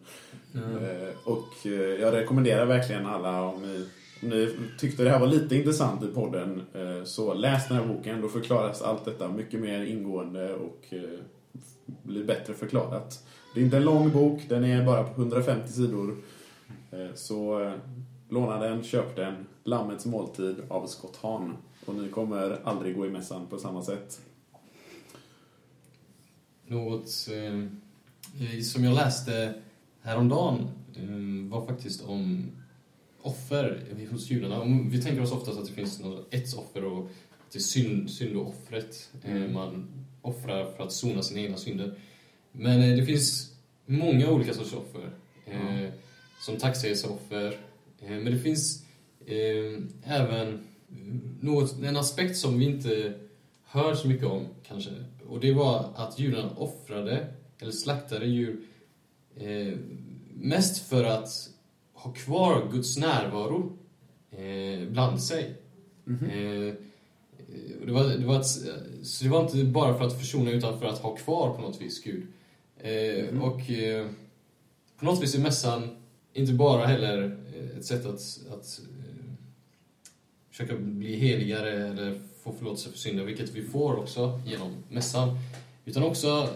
Eh, 0.55 1.09
och 1.25 1.67
eh, 1.67 2.01
jag 2.01 2.15
rekommenderar 2.15 2.67
verkligen 2.67 3.07
alla 3.07 3.43
om 3.43 3.63
ni, 3.63 3.87
om 4.23 4.29
ni 4.29 4.55
tyckte 4.79 5.05
det 5.05 5.11
här 5.11 5.21
var 5.21 5.27
lite 5.27 5.57
intressant 5.57 6.05
i 6.05 6.07
podden 6.07 6.63
eh, 6.75 7.05
så 7.05 7.35
läs 7.35 7.69
den 7.69 7.77
här 7.77 7.87
boken. 7.87 8.21
Då 8.21 8.29
förklaras 8.29 8.83
allt 8.83 9.05
detta 9.05 9.29
mycket 9.29 9.61
mer 9.61 9.85
ingående 9.85 10.55
och 10.55 10.95
blir 12.03 12.25
bättre 12.25 12.55
förklarat. 12.55 13.27
Det 13.55 13.61
är 13.61 13.65
inte 13.65 13.77
en 13.77 13.85
lång 13.85 14.13
bok, 14.13 14.41
den 14.49 14.65
är 14.65 14.85
bara 14.87 15.05
på 15.05 15.21
150 15.21 15.73
sidor. 15.73 16.17
Eh, 16.91 17.15
så 17.15 17.63
eh, 17.63 17.73
låna 18.29 18.59
den, 18.59 18.83
köp 18.83 19.17
den. 19.17 19.47
Lammets 19.65 20.07
måltid 20.07 20.57
av 20.69 20.87
Scott 20.87 21.17
Hahn. 21.23 21.57
Och 21.87 21.95
ni 21.95 22.09
kommer 22.09 22.59
aldrig 22.65 22.97
gå 22.97 23.07
i 23.07 23.11
mässan 23.11 23.47
på 23.47 23.59
samma 23.59 23.83
sätt. 23.83 24.21
Något 26.67 27.29
eh, 27.31 28.61
som 28.63 28.85
jag 28.85 28.95
läste 28.95 29.55
häromdagen 30.03 30.69
eh, 30.97 31.51
var 31.51 31.67
faktiskt 31.67 32.03
om 32.05 32.51
offer 33.23 33.85
hos 34.11 34.31
judarna. 34.31 34.61
Om 34.61 34.91
vi 34.91 35.03
tänker 35.03 35.23
oss 35.23 35.33
oftast 35.33 35.59
att 35.59 35.67
det 35.67 35.73
finns 35.73 36.01
något, 36.01 36.35
ett 36.35 36.55
offer 36.59 36.85
och 36.85 36.99
att 37.01 37.53
det 37.53 37.59
är 37.59 37.61
synd, 37.61 38.11
syndoffret 38.11 39.11
eh, 39.25 39.31
Mm. 39.37 39.53
man 39.55 39.87
offrar 40.23 40.73
för 40.77 40.85
att 40.85 40.93
sona 40.93 41.23
sina 41.23 41.41
egna 41.41 41.57
synder. 41.57 41.95
Men 42.53 42.81
eh, 42.83 42.97
det 42.97 43.05
finns 43.07 43.55
många 43.87 44.31
olika 44.31 44.55
sorters 44.55 44.73
offer. 44.75 45.11
Eh, 45.47 45.89
Som 46.41 46.57
tacksägelseoffer. 46.57 47.59
Eh, 48.01 48.11
men 48.11 48.25
det 48.33 48.39
finns 48.39 48.85
även 50.05 50.67
något, 51.41 51.83
en 51.83 51.97
aspekt 51.97 52.37
som 52.37 52.59
vi 52.59 52.65
inte 52.65 53.15
hör 53.65 53.95
så 53.95 54.09
mycket 54.09 54.27
om 54.27 54.47
kanske. 54.69 54.91
Och 55.29 55.41
det 55.41 55.53
var 55.53 55.93
att 55.97 56.19
judarna 56.19 56.51
offrade, 56.57 57.27
eller 57.59 57.73
slaktade 57.73 58.27
djur 58.27 58.61
eh, 59.37 59.75
mest 60.35 60.89
för 60.89 61.05
att 61.05 61.51
ha 61.93 62.13
kvar 62.13 62.69
Guds 62.73 62.97
närvaro 62.97 63.73
eh, 64.31 64.89
bland 64.89 65.23
sig. 65.23 65.55
Eh, 66.07 66.75
och 67.81 67.87
det 67.87 67.93
var, 67.93 68.05
det 68.09 68.27
var 68.27 68.41
ett, 68.41 68.47
så 69.07 69.25
det 69.25 69.31
var 69.31 69.43
inte 69.43 69.65
bara 69.65 69.99
för 69.99 70.05
att 70.07 70.19
försona 70.19 70.51
utan 70.51 70.79
för 70.79 70.87
att 70.87 70.99
ha 70.99 71.17
kvar 71.17 71.55
på 71.55 71.61
något 71.63 71.81
vis 71.83 72.03
Gud. 72.05 72.27
Eh, 72.83 73.25
Mhm. 73.33 73.43
Och 73.43 73.71
eh, 73.71 74.07
på 74.99 75.05
något 75.05 75.23
vis 75.23 75.35
är 75.35 75.39
mässan 75.41 75.89
inte 76.33 76.53
bara 76.53 76.87
heller 76.87 77.37
eh, 77.57 77.79
ett 77.79 77.85
sätt 77.85 78.07
att, 78.07 78.21
att 78.53 78.81
försöka 80.51 80.77
bli 80.77 81.17
heligare 81.17 81.89
eller 81.89 82.21
få 82.43 82.53
förlåtelse 82.53 82.91
för 82.91 82.99
synder, 82.99 83.25
vilket 83.25 83.51
vi 83.51 83.63
får 83.63 83.97
också 83.97 84.41
genom 84.47 84.77
mässan. 84.89 85.39
Utan 85.85 86.03
också 86.03 86.49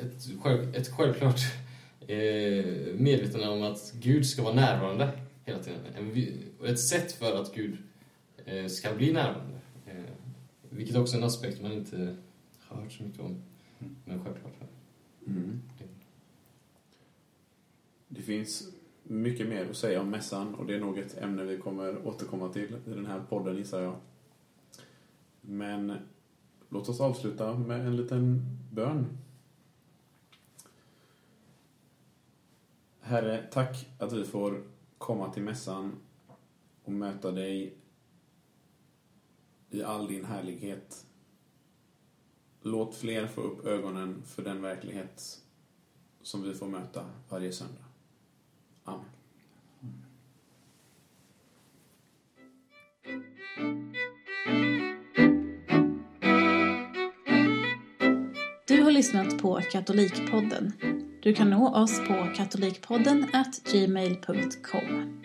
ett, 0.00 0.40
själv, 0.42 0.74
ett 0.74 0.88
självklart 0.88 1.40
eh, 2.06 2.64
medvetande 2.94 3.48
om 3.48 3.62
att 3.62 3.92
Gud 4.00 4.26
ska 4.26 4.42
vara 4.42 4.54
närvarande 4.54 5.10
hela 5.44 5.58
tiden. 5.58 5.80
En, 5.98 6.68
ett 6.68 6.80
sätt 6.80 7.12
för 7.12 7.40
att 7.42 7.54
Gud 7.54 7.76
eh, 8.44 8.66
ska 8.66 8.94
bli 8.94 9.12
närvarande. 9.12 9.60
Eh, 9.86 9.92
vilket 10.70 10.96
också 10.96 11.14
är 11.16 11.18
en 11.18 11.24
aspekt 11.26 11.62
man 11.62 11.72
inte 11.72 12.16
har 12.58 12.82
hört 12.82 12.92
så 12.92 13.02
mycket 13.02 13.20
om. 13.20 13.42
Men 14.04 14.24
självklart. 14.24 14.52
Mm. 15.28 15.60
Det 18.08 18.22
finns 18.22 18.68
mycket 19.02 19.48
mer 19.48 19.70
att 19.70 19.76
säga 19.76 20.00
om 20.00 20.10
mässan 20.10 20.54
och 20.54 20.66
det 20.66 20.74
är 20.74 20.80
nog 20.80 20.98
ett 20.98 21.18
ämne 21.18 21.44
vi 21.44 21.58
kommer 21.58 22.06
återkomma 22.06 22.52
till 22.52 22.76
i 22.86 22.90
den 22.90 23.06
här 23.06 23.20
podden 23.28 23.56
gissar 23.56 23.82
jag. 23.82 23.96
Men 25.40 25.92
låt 26.68 26.88
oss 26.88 27.00
avsluta 27.00 27.58
med 27.58 27.86
en 27.86 27.96
liten 27.96 28.42
bön. 28.72 29.06
Herre, 33.00 33.46
tack 33.52 33.88
att 33.98 34.12
vi 34.12 34.24
får 34.24 34.62
komma 34.98 35.32
till 35.32 35.42
mässan 35.42 35.92
och 36.84 36.92
möta 36.92 37.30
dig 37.30 37.76
i 39.70 39.82
all 39.82 40.06
din 40.06 40.24
härlighet. 40.24 41.06
Låt 42.70 42.94
fler 42.94 43.26
få 43.26 43.40
upp 43.40 43.66
ögonen 43.66 44.22
för 44.26 44.42
den 44.42 44.62
verklighet 44.62 45.38
som 46.22 46.42
vi 46.42 46.54
får 46.54 46.66
möta 46.66 47.04
varje 47.28 47.52
söndag. 47.52 47.84
Amen. 48.84 49.04
Du 58.66 58.82
har 58.82 58.90
lyssnat 58.90 59.38
på 59.38 59.60
Katolikpodden. 59.72 60.72
Du 61.22 61.34
kan 61.34 61.50
nå 61.50 61.74
oss 61.74 61.98
på 61.98 62.32
katolikpodden 62.36 63.26
gmail.com. 63.72 65.22